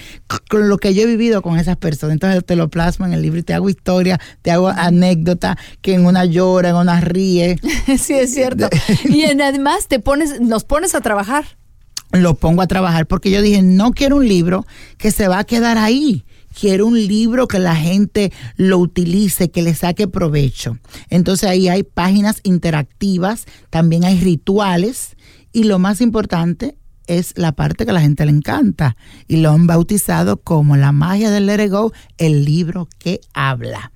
con 0.50 0.68
lo 0.68 0.78
que 0.78 0.94
yo 0.94 1.04
he 1.04 1.06
vivido 1.06 1.42
con 1.42 1.60
esas 1.60 1.78
personas. 1.78 2.14
Entonces 2.14 2.44
te 2.46 2.56
lo 2.56 2.70
plasmo 2.70 3.06
en 3.06 3.14
el 3.14 3.22
libro 3.22 3.40
y 3.40 3.44
te 3.44 3.54
hago 3.54 3.70
historia, 3.70 4.20
te 4.42 4.52
hago 4.52 4.70
anécdota, 4.70 5.58
que 5.82 5.94
en 5.94 6.06
una 6.06 6.26
llora, 6.26 6.70
en 6.70 6.76
una 6.76 7.02
ríe. 7.02 7.58
sí, 8.00 8.14
es 8.14 8.34
cierto. 8.34 8.70
y 9.06 9.26
además 9.26 9.88
te 9.88 10.00
pones, 10.00 10.42
nos 10.42 10.64
pones 10.64 10.96
a 10.96 11.02
trabajar. 11.02 11.46
Lo 12.12 12.36
pongo 12.36 12.62
a 12.62 12.68
trabajar 12.68 13.08
porque 13.08 13.30
yo 13.30 13.42
dije, 13.42 13.62
no 13.62 13.92
quiero 13.92 14.18
un 14.18 14.28
libro 14.28 14.66
que 14.98 15.12
se 15.12 15.28
va 15.28 15.40
a 15.40 15.44
quedar 15.44 15.78
ahí 15.78 16.24
quiero 16.58 16.88
un 16.88 16.96
libro 16.96 17.48
que 17.48 17.60
la 17.60 17.76
gente 17.76 18.32
lo 18.56 18.80
utilice, 18.80 19.52
que 19.52 19.62
le 19.62 19.76
saque 19.76 20.08
provecho. 20.08 20.78
Entonces 21.10 21.50
ahí 21.50 21.68
hay 21.68 21.84
páginas 21.84 22.40
interactivas, 22.44 23.46
también 23.70 24.06
hay 24.06 24.20
rituales 24.20 25.16
y 25.52 25.66
lo 25.66 25.80
más 25.80 26.02
importante 26.02 26.78
es 27.08 27.34
la 27.38 27.52
parte 27.52 27.86
que 27.86 27.92
a 27.92 27.94
la 27.94 28.02
gente 28.02 28.26
le 28.26 28.32
encanta 28.32 28.98
y 29.28 29.38
lo 29.38 29.52
han 29.52 29.68
bautizado 29.68 30.38
como 30.38 30.76
la 30.76 30.92
magia 30.92 31.30
del 31.30 31.46
Let 31.46 31.70
Go, 31.70 31.94
el 32.18 32.46
libro 32.46 32.88
que 32.98 33.22
habla. 33.34 33.92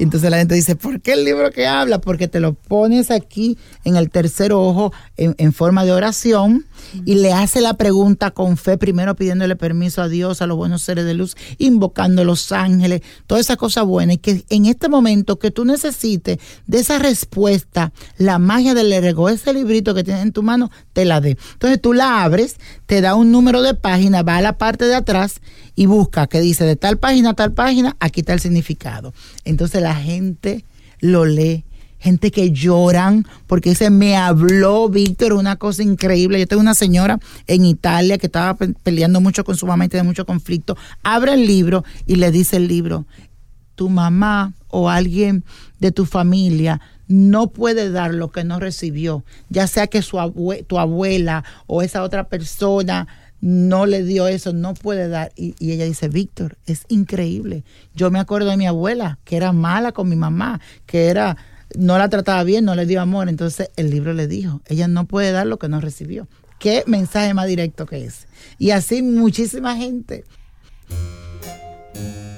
Entonces 0.00 0.30
la 0.30 0.38
gente 0.38 0.54
dice, 0.54 0.76
¿por 0.76 1.02
qué 1.02 1.12
el 1.12 1.24
libro 1.26 1.50
que 1.50 1.66
habla? 1.66 2.00
Porque 2.00 2.26
te 2.26 2.40
lo 2.40 2.54
pones 2.54 3.10
aquí 3.10 3.58
en 3.84 3.96
el 3.96 4.10
tercer 4.10 4.52
ojo 4.52 4.92
en, 5.18 5.52
forma 5.52 5.84
de 5.84 5.92
oración 5.92 6.64
y 7.04 7.14
le 7.16 7.32
hace 7.32 7.60
la 7.60 7.74
pregunta 7.74 8.30
con 8.30 8.56
fe, 8.56 8.78
primero 8.78 9.14
pidiéndole 9.16 9.56
permiso 9.56 10.02
a 10.02 10.08
Dios, 10.08 10.42
a 10.42 10.46
los 10.46 10.56
buenos 10.56 10.82
seres 10.82 11.04
de 11.04 11.14
luz, 11.14 11.36
invocando 11.58 12.22
a 12.22 12.24
los 12.24 12.52
ángeles, 12.52 13.02
toda 13.26 13.40
esa 13.40 13.56
cosa 13.56 13.82
buena. 13.82 14.14
Y 14.14 14.18
que 14.18 14.44
en 14.48 14.66
este 14.66 14.88
momento 14.88 15.38
que 15.38 15.50
tú 15.50 15.64
necesites 15.64 16.38
de 16.66 16.78
esa 16.78 16.98
respuesta, 16.98 17.92
la 18.16 18.38
magia 18.38 18.74
del 18.74 18.92
ergo, 18.92 19.28
ese 19.28 19.52
librito 19.52 19.94
que 19.94 20.04
tienes 20.04 20.22
en 20.22 20.32
tu 20.32 20.42
mano, 20.42 20.70
te 20.92 21.04
la 21.04 21.20
dé. 21.20 21.36
Entonces 21.52 21.80
tú 21.80 21.92
la 21.92 22.22
abres, 22.22 22.56
te 22.86 23.00
da 23.00 23.14
un 23.14 23.32
número 23.32 23.62
de 23.62 23.74
página, 23.74 24.22
va 24.22 24.36
a 24.36 24.42
la 24.42 24.58
parte 24.58 24.84
de 24.86 24.94
atrás 24.94 25.40
y 25.74 25.86
busca 25.86 26.26
que 26.26 26.40
dice 26.40 26.64
de 26.64 26.76
tal 26.76 26.98
página 26.98 27.30
a 27.30 27.34
tal 27.34 27.52
página, 27.52 27.96
aquí 28.00 28.20
está 28.20 28.32
el 28.32 28.40
significado. 28.40 29.12
Entonces 29.44 29.82
la 29.82 29.94
gente 29.94 30.64
lo 31.00 31.24
lee. 31.24 31.64
Gente 32.00 32.32
que 32.32 32.50
lloran 32.50 33.26
porque 33.46 33.74
se 33.74 33.90
me 33.90 34.16
habló 34.16 34.88
Víctor, 34.88 35.34
una 35.34 35.56
cosa 35.56 35.82
increíble. 35.82 36.40
Yo 36.40 36.46
tengo 36.46 36.62
una 36.62 36.74
señora 36.74 37.20
en 37.46 37.64
Italia 37.64 38.18
que 38.18 38.26
estaba 38.26 38.56
peleando 38.82 39.20
mucho 39.20 39.44
con 39.44 39.56
su 39.56 39.66
mamá 39.66 39.84
y 39.84 39.88
tiene 39.88 40.04
mucho 40.04 40.26
conflicto. 40.26 40.76
Abre 41.04 41.34
el 41.34 41.46
libro 41.46 41.84
y 42.06 42.16
le 42.16 42.30
dice 42.32 42.56
el 42.56 42.66
libro, 42.66 43.06
tu 43.74 43.88
mamá 43.88 44.54
o 44.68 44.90
alguien 44.90 45.44
de 45.78 45.92
tu 45.92 46.06
familia 46.06 46.80
no 47.06 47.48
puede 47.48 47.90
dar 47.90 48.14
lo 48.14 48.30
que 48.30 48.44
no 48.44 48.60
recibió, 48.60 49.24
ya 49.48 49.66
sea 49.66 49.88
que 49.88 50.00
su 50.00 50.16
tu 50.66 50.78
abuela 50.78 51.44
o 51.66 51.82
esa 51.82 52.02
otra 52.02 52.28
persona 52.28 53.08
no 53.40 53.86
le 53.86 54.04
dio 54.04 54.28
eso, 54.28 54.52
no 54.52 54.74
puede 54.74 55.08
dar. 55.08 55.32
Y, 55.34 55.54
ella 55.60 55.86
dice, 55.86 56.08
Víctor, 56.08 56.58
es 56.66 56.84
increíble. 56.88 57.64
Yo 57.94 58.10
me 58.10 58.18
acuerdo 58.18 58.50
de 58.50 58.56
mi 58.56 58.66
abuela, 58.66 59.18
que 59.24 59.36
era 59.36 59.52
mala 59.52 59.92
con 59.92 60.08
mi 60.08 60.16
mamá, 60.16 60.60
que 60.86 61.08
era, 61.08 61.36
no 61.76 61.98
la 61.98 62.08
trataba 62.08 62.42
bien, 62.44 62.64
no 62.64 62.74
le 62.74 62.86
dio 62.86 63.00
amor. 63.00 63.28
Entonces 63.28 63.70
el 63.76 63.90
libro 63.90 64.12
le 64.12 64.26
dijo, 64.26 64.60
ella 64.66 64.88
no 64.88 65.06
puede 65.06 65.32
dar 65.32 65.46
lo 65.46 65.58
que 65.58 65.68
no 65.68 65.80
recibió. 65.80 66.28
Qué 66.58 66.84
mensaje 66.86 67.32
más 67.34 67.46
directo 67.46 67.86
que 67.86 68.04
es. 68.04 68.26
Y 68.58 68.70
así 68.70 69.02
muchísima 69.02 69.76
gente. 69.76 70.24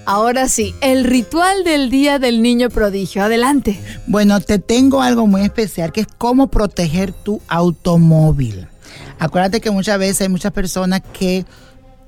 Ahora 0.04 0.48
sí, 0.48 0.74
el 0.80 1.04
ritual 1.04 1.62
del 1.64 1.88
Día 1.88 2.18
del 2.18 2.42
Niño 2.42 2.70
Prodigio. 2.70 3.22
Adelante. 3.22 3.80
Bueno, 4.06 4.40
te 4.40 4.58
tengo 4.58 5.00
algo 5.00 5.26
muy 5.26 5.42
especial 5.42 5.92
que 5.92 6.02
es 6.02 6.06
cómo 6.18 6.50
proteger 6.50 7.12
tu 7.12 7.40
automóvil. 7.48 8.66
Acuérdate 9.18 9.60
que 9.60 9.70
muchas 9.70 9.98
veces 10.00 10.22
hay 10.22 10.28
muchas 10.28 10.52
personas 10.52 11.02
que 11.12 11.44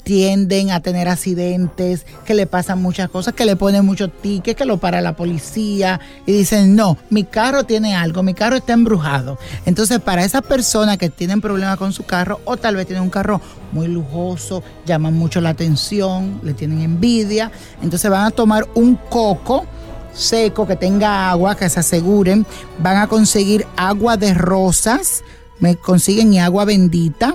tienden 0.04 0.70
a 0.70 0.80
tener 0.80 1.08
accidentes, 1.08 2.06
que 2.24 2.34
le 2.34 2.46
pasan 2.46 2.80
muchas 2.80 3.08
cosas, 3.08 3.34
que 3.34 3.44
le 3.44 3.56
ponen 3.56 3.84
muchos 3.84 4.10
tickets, 4.22 4.56
que 4.56 4.64
lo 4.64 4.76
para 4.76 5.00
la 5.00 5.16
policía 5.16 6.00
y 6.26 6.32
dicen, 6.32 6.76
no, 6.76 6.96
mi 7.10 7.24
carro 7.24 7.64
tiene 7.64 7.96
algo, 7.96 8.22
mi 8.22 8.34
carro 8.34 8.56
está 8.56 8.74
embrujado. 8.74 9.38
Entonces, 9.66 9.98
para 10.00 10.24
esas 10.24 10.42
personas 10.42 10.98
que 10.98 11.10
tienen 11.10 11.40
problemas 11.40 11.78
con 11.78 11.92
su 11.92 12.04
carro 12.04 12.40
o 12.44 12.56
tal 12.56 12.76
vez 12.76 12.86
tienen 12.86 13.02
un 13.02 13.10
carro 13.10 13.40
muy 13.72 13.88
lujoso, 13.88 14.62
llaman 14.86 15.14
mucho 15.14 15.40
la 15.40 15.50
atención, 15.50 16.40
le 16.44 16.52
tienen 16.52 16.82
envidia, 16.82 17.50
entonces 17.82 18.10
van 18.10 18.26
a 18.26 18.30
tomar 18.30 18.68
un 18.74 18.96
coco 18.96 19.66
seco 20.12 20.66
que 20.66 20.76
tenga 20.76 21.30
agua, 21.30 21.56
que 21.56 21.68
se 21.68 21.80
aseguren, 21.80 22.46
van 22.78 22.98
a 22.98 23.08
conseguir 23.08 23.66
agua 23.76 24.16
de 24.16 24.32
rosas, 24.32 25.24
me 25.58 25.76
consiguen 25.76 26.38
agua 26.38 26.64
bendita. 26.64 27.34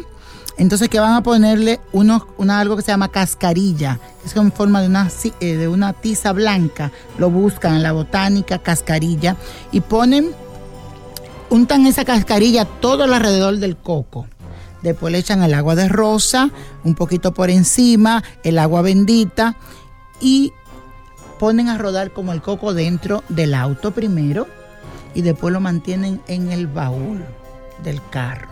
Entonces, 0.59 0.89
que 0.89 0.99
van 0.99 1.13
a 1.13 1.23
ponerle 1.23 1.79
unos, 1.93 2.23
una, 2.37 2.59
algo 2.59 2.75
que 2.75 2.81
se 2.81 2.91
llama 2.91 3.07
cascarilla, 3.07 3.97
es 4.25 4.35
en 4.35 4.51
forma 4.51 4.81
de 4.81 4.87
una, 4.87 5.09
eh, 5.39 5.55
de 5.55 5.67
una 5.69 5.93
tiza 5.93 6.33
blanca. 6.33 6.91
Lo 7.17 7.29
buscan 7.29 7.75
en 7.75 7.83
la 7.83 7.93
botánica, 7.93 8.59
cascarilla, 8.59 9.37
y 9.71 9.79
ponen, 9.79 10.31
untan 11.49 11.85
esa 11.85 12.03
cascarilla 12.03 12.65
todo 12.65 13.05
alrededor 13.05 13.57
del 13.57 13.77
coco. 13.77 14.27
Después 14.83 15.13
le 15.13 15.19
echan 15.19 15.41
el 15.43 15.53
agua 15.53 15.75
de 15.75 15.87
rosa, 15.87 16.49
un 16.83 16.93
poquito 16.93 17.33
por 17.33 17.49
encima, 17.49 18.21
el 18.43 18.59
agua 18.59 18.81
bendita, 18.81 19.55
y 20.19 20.51
ponen 21.39 21.69
a 21.69 21.77
rodar 21.77 22.11
como 22.11 22.33
el 22.33 22.41
coco 22.41 22.73
dentro 22.73 23.23
del 23.29 23.53
auto 23.53 23.91
primero, 23.91 24.45
y 25.15 25.21
después 25.21 25.53
lo 25.53 25.61
mantienen 25.61 26.21
en 26.27 26.51
el 26.51 26.67
baúl 26.67 27.23
del 27.81 28.01
carro. 28.09 28.49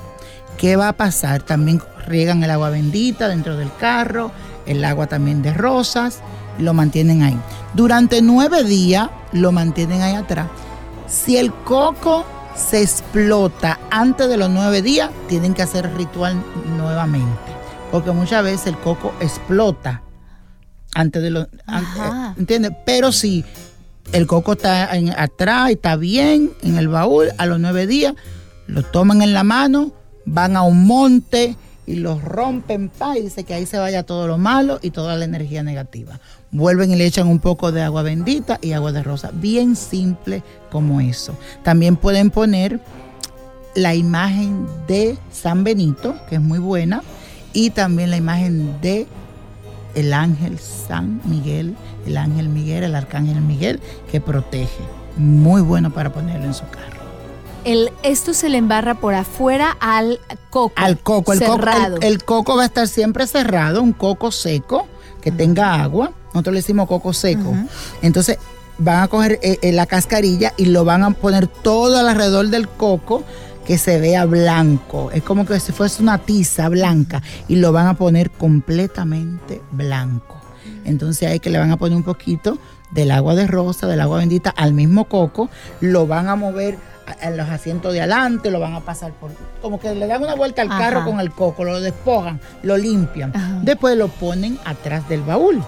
¿Qué 0.57 0.75
va 0.75 0.87
a 0.87 0.93
pasar? 0.93 1.43
También 1.43 1.81
riegan 2.07 2.43
el 2.43 2.49
agua 2.49 2.69
bendita 2.69 3.27
dentro 3.27 3.57
del 3.57 3.69
carro, 3.79 4.31
el 4.65 4.83
agua 4.83 5.07
también 5.07 5.41
de 5.41 5.53
rosas, 5.53 6.21
lo 6.57 6.73
mantienen 6.73 7.21
ahí. 7.23 7.37
Durante 7.73 8.21
nueve 8.21 8.63
días 8.63 9.09
lo 9.31 9.51
mantienen 9.51 10.01
ahí 10.01 10.15
atrás. 10.15 10.47
Si 11.07 11.37
el 11.37 11.53
coco 11.53 12.25
se 12.55 12.81
explota 12.81 13.79
antes 13.91 14.27
de 14.27 14.37
los 14.37 14.49
nueve 14.49 14.81
días, 14.81 15.11
tienen 15.27 15.53
que 15.53 15.61
hacer 15.61 15.93
ritual 15.95 16.43
nuevamente. 16.75 17.51
Porque 17.91 18.11
muchas 18.11 18.43
veces 18.43 18.67
el 18.67 18.77
coco 18.77 19.13
explota 19.19 20.01
antes 20.93 21.21
de 21.21 21.29
los... 21.29 21.47
¿Entiendes? 22.37 22.71
Pero 22.85 23.11
si 23.11 23.45
el 24.11 24.25
coco 24.25 24.53
está 24.53 24.89
atrás 25.17 25.69
y 25.69 25.73
está 25.73 25.95
bien 25.95 26.51
en 26.63 26.77
el 26.77 26.87
baúl, 26.87 27.27
a 27.37 27.45
los 27.45 27.59
nueve 27.59 27.87
días 27.87 28.15
lo 28.65 28.83
toman 28.83 29.21
en 29.21 29.33
la 29.33 29.43
mano, 29.43 29.91
van 30.25 30.57
a 30.57 30.63
un 30.63 30.85
monte 30.85 31.55
y 31.87 31.95
los 31.95 32.21
rompen 32.21 32.89
pa, 32.89 33.17
y 33.17 33.23
dice 33.23 33.45
que 33.45 33.53
ahí 33.53 33.65
se 33.65 33.79
vaya 33.79 34.03
todo 34.03 34.27
lo 34.27 34.37
malo 34.37 34.77
y 34.81 34.91
toda 34.91 35.15
la 35.15 35.25
energía 35.25 35.63
negativa. 35.63 36.19
Vuelven 36.51 36.91
y 36.91 36.97
le 36.97 37.05
echan 37.05 37.27
un 37.27 37.39
poco 37.39 37.71
de 37.71 37.81
agua 37.81 38.03
bendita 38.03 38.59
y 38.61 38.73
agua 38.73 38.91
de 38.91 39.01
rosa, 39.01 39.31
bien 39.33 39.75
simple 39.75 40.43
como 40.69 40.99
eso. 40.99 41.35
También 41.63 41.95
pueden 41.95 42.29
poner 42.29 42.81
la 43.73 43.95
imagen 43.95 44.67
de 44.87 45.17
San 45.31 45.63
Benito, 45.63 46.15
que 46.29 46.35
es 46.35 46.41
muy 46.41 46.59
buena, 46.59 47.03
y 47.53 47.69
también 47.69 48.11
la 48.11 48.17
imagen 48.17 48.81
de 48.81 49.07
el 49.95 50.13
ángel 50.13 50.59
San 50.59 51.21
Miguel, 51.23 51.75
el 52.05 52.17
ángel 52.17 52.49
Miguel, 52.49 52.83
el 52.83 52.95
arcángel 52.95 53.41
Miguel, 53.41 53.79
que 54.11 54.19
protege. 54.19 54.83
Muy 55.15 55.61
bueno 55.61 55.91
para 55.91 56.11
ponerlo 56.11 56.45
en 56.45 56.53
su 56.53 56.67
carro 56.69 56.96
esto 58.03 58.33
se 58.33 58.49
le 58.49 58.57
embarra 58.57 58.95
por 58.95 59.13
afuera 59.13 59.75
al 59.79 60.19
coco. 60.49 60.73
Al 60.77 60.99
coco, 60.99 61.33
el 61.33 61.39
cerrado. 61.39 61.97
el, 62.01 62.23
coco 62.23 62.55
va 62.55 62.63
a 62.63 62.65
estar 62.67 62.87
siempre 62.87 63.27
cerrado, 63.27 63.81
un 63.81 63.93
coco 63.93 64.31
seco 64.31 64.87
que 65.21 65.31
tenga 65.31 65.81
agua. 65.81 66.11
Nosotros 66.33 66.53
le 66.53 66.59
decimos 66.59 66.87
coco 66.87 67.13
seco. 67.13 67.53
Entonces 68.01 68.37
van 68.77 69.03
a 69.03 69.07
coger 69.07 69.39
eh, 69.41 69.59
eh, 69.61 69.71
la 69.71 69.85
cascarilla 69.85 70.53
y 70.55 70.65
lo 70.65 70.85
van 70.85 71.03
a 71.03 71.11
poner 71.11 71.47
todo 71.47 71.97
alrededor 71.97 72.47
del 72.49 72.67
coco 72.67 73.23
que 73.65 73.77
se 73.77 73.99
vea 73.99 74.25
blanco. 74.25 75.11
Es 75.11 75.23
como 75.23 75.45
que 75.45 75.59
si 75.59 75.73
fuese 75.73 76.01
una 76.01 76.19
tiza 76.19 76.69
blanca 76.69 77.21
y 77.49 77.57
lo 77.57 77.73
van 77.73 77.87
a 77.87 77.95
poner 77.95 78.31
completamente 78.31 79.61
blanco. 79.71 80.39
Entonces 80.85 81.29
ahí 81.29 81.39
que 81.39 81.49
le 81.49 81.59
van 81.59 81.71
a 81.71 81.77
poner 81.77 81.97
un 81.97 82.03
poquito 82.03 82.57
del 82.91 83.11
agua 83.11 83.35
de 83.35 83.45
rosa, 83.45 83.87
del 83.87 83.99
agua 83.99 84.19
bendita 84.19 84.51
al 84.51 84.73
mismo 84.73 85.05
coco, 85.05 85.49
lo 85.81 86.07
van 86.07 86.29
a 86.29 86.37
mover 86.37 86.77
en 87.21 87.37
los 87.37 87.47
asientos 87.49 87.93
de 87.93 87.99
adelante, 87.99 88.51
lo 88.51 88.59
van 88.59 88.73
a 88.73 88.81
pasar 88.81 89.13
por. 89.13 89.31
Como 89.61 89.79
que 89.79 89.93
le 89.95 90.07
dan 90.07 90.23
una 90.23 90.35
vuelta 90.35 90.61
al 90.61 90.69
carro 90.69 91.05
con 91.05 91.19
el 91.19 91.31
coco, 91.31 91.63
lo 91.63 91.79
despojan, 91.79 92.39
lo 92.63 92.77
limpian. 92.77 93.33
Después 93.63 93.97
lo 93.97 94.07
ponen 94.07 94.59
atrás 94.65 95.07
del 95.09 95.21
baúl. 95.21 95.63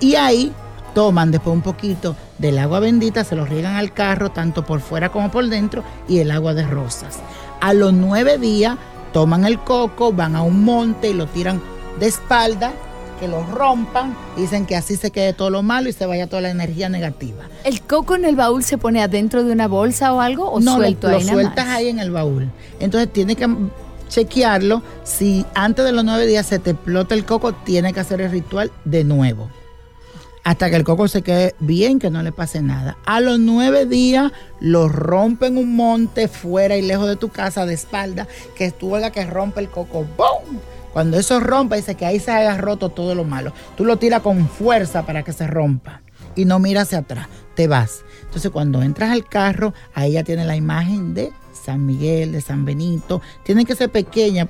Y 0.00 0.14
ahí 0.14 0.52
toman 0.94 1.30
después 1.30 1.54
un 1.54 1.62
poquito 1.62 2.16
del 2.38 2.58
agua 2.58 2.80
bendita, 2.80 3.24
se 3.24 3.36
lo 3.36 3.44
riegan 3.44 3.76
al 3.76 3.92
carro, 3.92 4.30
tanto 4.30 4.64
por 4.64 4.80
fuera 4.80 5.10
como 5.10 5.30
por 5.30 5.46
dentro, 5.48 5.84
y 6.08 6.18
el 6.18 6.30
agua 6.30 6.54
de 6.54 6.66
rosas. 6.66 7.18
A 7.60 7.74
los 7.74 7.92
nueve 7.92 8.38
días 8.38 8.76
toman 9.12 9.44
el 9.44 9.58
coco, 9.60 10.12
van 10.12 10.36
a 10.36 10.42
un 10.42 10.64
monte 10.64 11.10
y 11.10 11.14
lo 11.14 11.26
tiran 11.26 11.60
de 11.98 12.06
espalda 12.06 12.72
que 13.20 13.28
lo 13.28 13.44
rompan. 13.44 14.16
Dicen 14.36 14.66
que 14.66 14.74
así 14.74 14.96
se 14.96 15.10
quede 15.10 15.34
todo 15.34 15.50
lo 15.50 15.62
malo 15.62 15.88
y 15.88 15.92
se 15.92 16.06
vaya 16.06 16.26
toda 16.26 16.42
la 16.42 16.50
energía 16.50 16.88
negativa. 16.88 17.44
¿El 17.64 17.82
coco 17.82 18.16
en 18.16 18.24
el 18.24 18.34
baúl 18.34 18.64
se 18.64 18.78
pone 18.78 19.02
adentro 19.02 19.44
de 19.44 19.52
una 19.52 19.68
bolsa 19.68 20.12
o 20.12 20.20
algo 20.20 20.50
o 20.50 20.58
no, 20.58 20.76
suelto 20.76 21.08
lo, 21.08 21.18
ahí 21.18 21.24
lo 21.24 21.32
sueltas 21.32 21.66
más? 21.66 21.76
ahí 21.76 21.88
en 21.88 21.98
el 22.00 22.10
baúl. 22.10 22.50
Entonces 22.80 23.12
tiene 23.12 23.36
que 23.36 23.46
chequearlo. 24.08 24.82
Si 25.04 25.44
antes 25.54 25.84
de 25.84 25.92
los 25.92 26.04
nueve 26.04 26.26
días 26.26 26.46
se 26.46 26.58
te 26.58 26.70
explota 26.70 27.14
el 27.14 27.24
coco, 27.24 27.52
tiene 27.52 27.92
que 27.92 28.00
hacer 28.00 28.20
el 28.22 28.30
ritual 28.30 28.72
de 28.84 29.04
nuevo. 29.04 29.50
Hasta 30.42 30.70
que 30.70 30.76
el 30.76 30.84
coco 30.84 31.06
se 31.06 31.20
quede 31.20 31.54
bien, 31.60 31.98
que 31.98 32.08
no 32.08 32.22
le 32.22 32.32
pase 32.32 32.62
nada. 32.62 32.96
A 33.04 33.20
los 33.20 33.38
nueve 33.38 33.84
días 33.84 34.32
lo 34.58 34.88
rompe 34.88 35.46
en 35.46 35.58
un 35.58 35.76
monte 35.76 36.28
fuera 36.28 36.76
y 36.76 36.82
lejos 36.82 37.06
de 37.06 37.16
tu 37.16 37.28
casa 37.28 37.66
de 37.66 37.74
espalda, 37.74 38.26
que 38.56 38.70
tú 38.70 38.96
hagas 38.96 39.12
que 39.12 39.26
rompe 39.26 39.60
el 39.60 39.68
coco. 39.68 40.06
¡Bum! 40.16 40.29
Cuando 40.92 41.18
eso 41.18 41.40
rompa, 41.40 41.76
dice 41.76 41.94
que 41.94 42.06
ahí 42.06 42.18
se 42.18 42.30
haya 42.30 42.56
roto 42.58 42.88
todo 42.88 43.14
lo 43.14 43.24
malo. 43.24 43.52
Tú 43.76 43.84
lo 43.84 43.96
tiras 43.96 44.22
con 44.22 44.48
fuerza 44.48 45.06
para 45.06 45.22
que 45.22 45.32
se 45.32 45.46
rompa 45.46 46.02
y 46.34 46.44
no 46.44 46.58
miras 46.58 46.88
hacia 46.88 46.98
atrás, 46.98 47.28
te 47.54 47.66
vas. 47.66 48.04
Entonces 48.24 48.50
cuando 48.50 48.82
entras 48.82 49.10
al 49.10 49.24
carro, 49.24 49.74
ahí 49.94 50.12
ya 50.12 50.24
tiene 50.24 50.44
la 50.44 50.56
imagen 50.56 51.14
de 51.14 51.32
San 51.52 51.84
Miguel, 51.84 52.32
de 52.32 52.40
San 52.40 52.64
Benito. 52.64 53.20
Tienen 53.44 53.66
que 53.66 53.74
ser 53.74 53.90
pequeñas, 53.90 54.48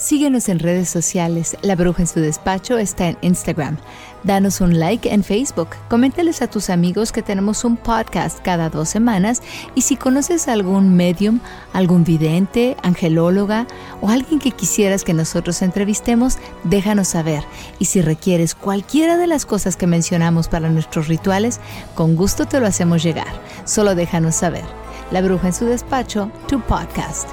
Síguenos 0.01 0.49
en 0.49 0.57
redes 0.57 0.89
sociales. 0.89 1.55
La 1.61 1.75
Bruja 1.75 2.01
en 2.01 2.07
su 2.07 2.19
despacho 2.19 2.79
está 2.79 3.07
en 3.07 3.19
Instagram. 3.21 3.77
Danos 4.23 4.59
un 4.59 4.79
like 4.79 5.13
en 5.13 5.23
Facebook. 5.23 5.67
Coméntales 5.91 6.41
a 6.41 6.47
tus 6.49 6.71
amigos 6.71 7.11
que 7.11 7.21
tenemos 7.21 7.63
un 7.63 7.77
podcast 7.77 8.39
cada 8.41 8.71
dos 8.71 8.89
semanas. 8.89 9.43
Y 9.75 9.81
si 9.81 9.97
conoces 9.97 10.47
algún 10.47 10.95
medium, 10.95 11.39
algún 11.71 12.03
vidente, 12.03 12.75
angelóloga 12.81 13.67
o 14.01 14.09
alguien 14.09 14.39
que 14.39 14.49
quisieras 14.49 15.03
que 15.03 15.13
nosotros 15.13 15.61
entrevistemos, 15.61 16.39
déjanos 16.63 17.09
saber. 17.09 17.43
Y 17.77 17.85
si 17.85 18.01
requieres 18.01 18.55
cualquiera 18.55 19.17
de 19.17 19.27
las 19.27 19.45
cosas 19.45 19.75
que 19.75 19.85
mencionamos 19.85 20.47
para 20.47 20.69
nuestros 20.69 21.09
rituales, 21.09 21.59
con 21.93 22.15
gusto 22.15 22.47
te 22.47 22.59
lo 22.59 22.65
hacemos 22.65 23.03
llegar. 23.03 23.39
Solo 23.65 23.93
déjanos 23.93 24.33
saber. 24.33 24.65
La 25.11 25.21
Bruja 25.21 25.49
en 25.49 25.53
su 25.53 25.65
despacho, 25.65 26.31
tu 26.47 26.59
podcast. 26.59 27.29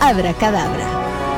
Abra 0.00 0.32
cadabra. 0.34 1.29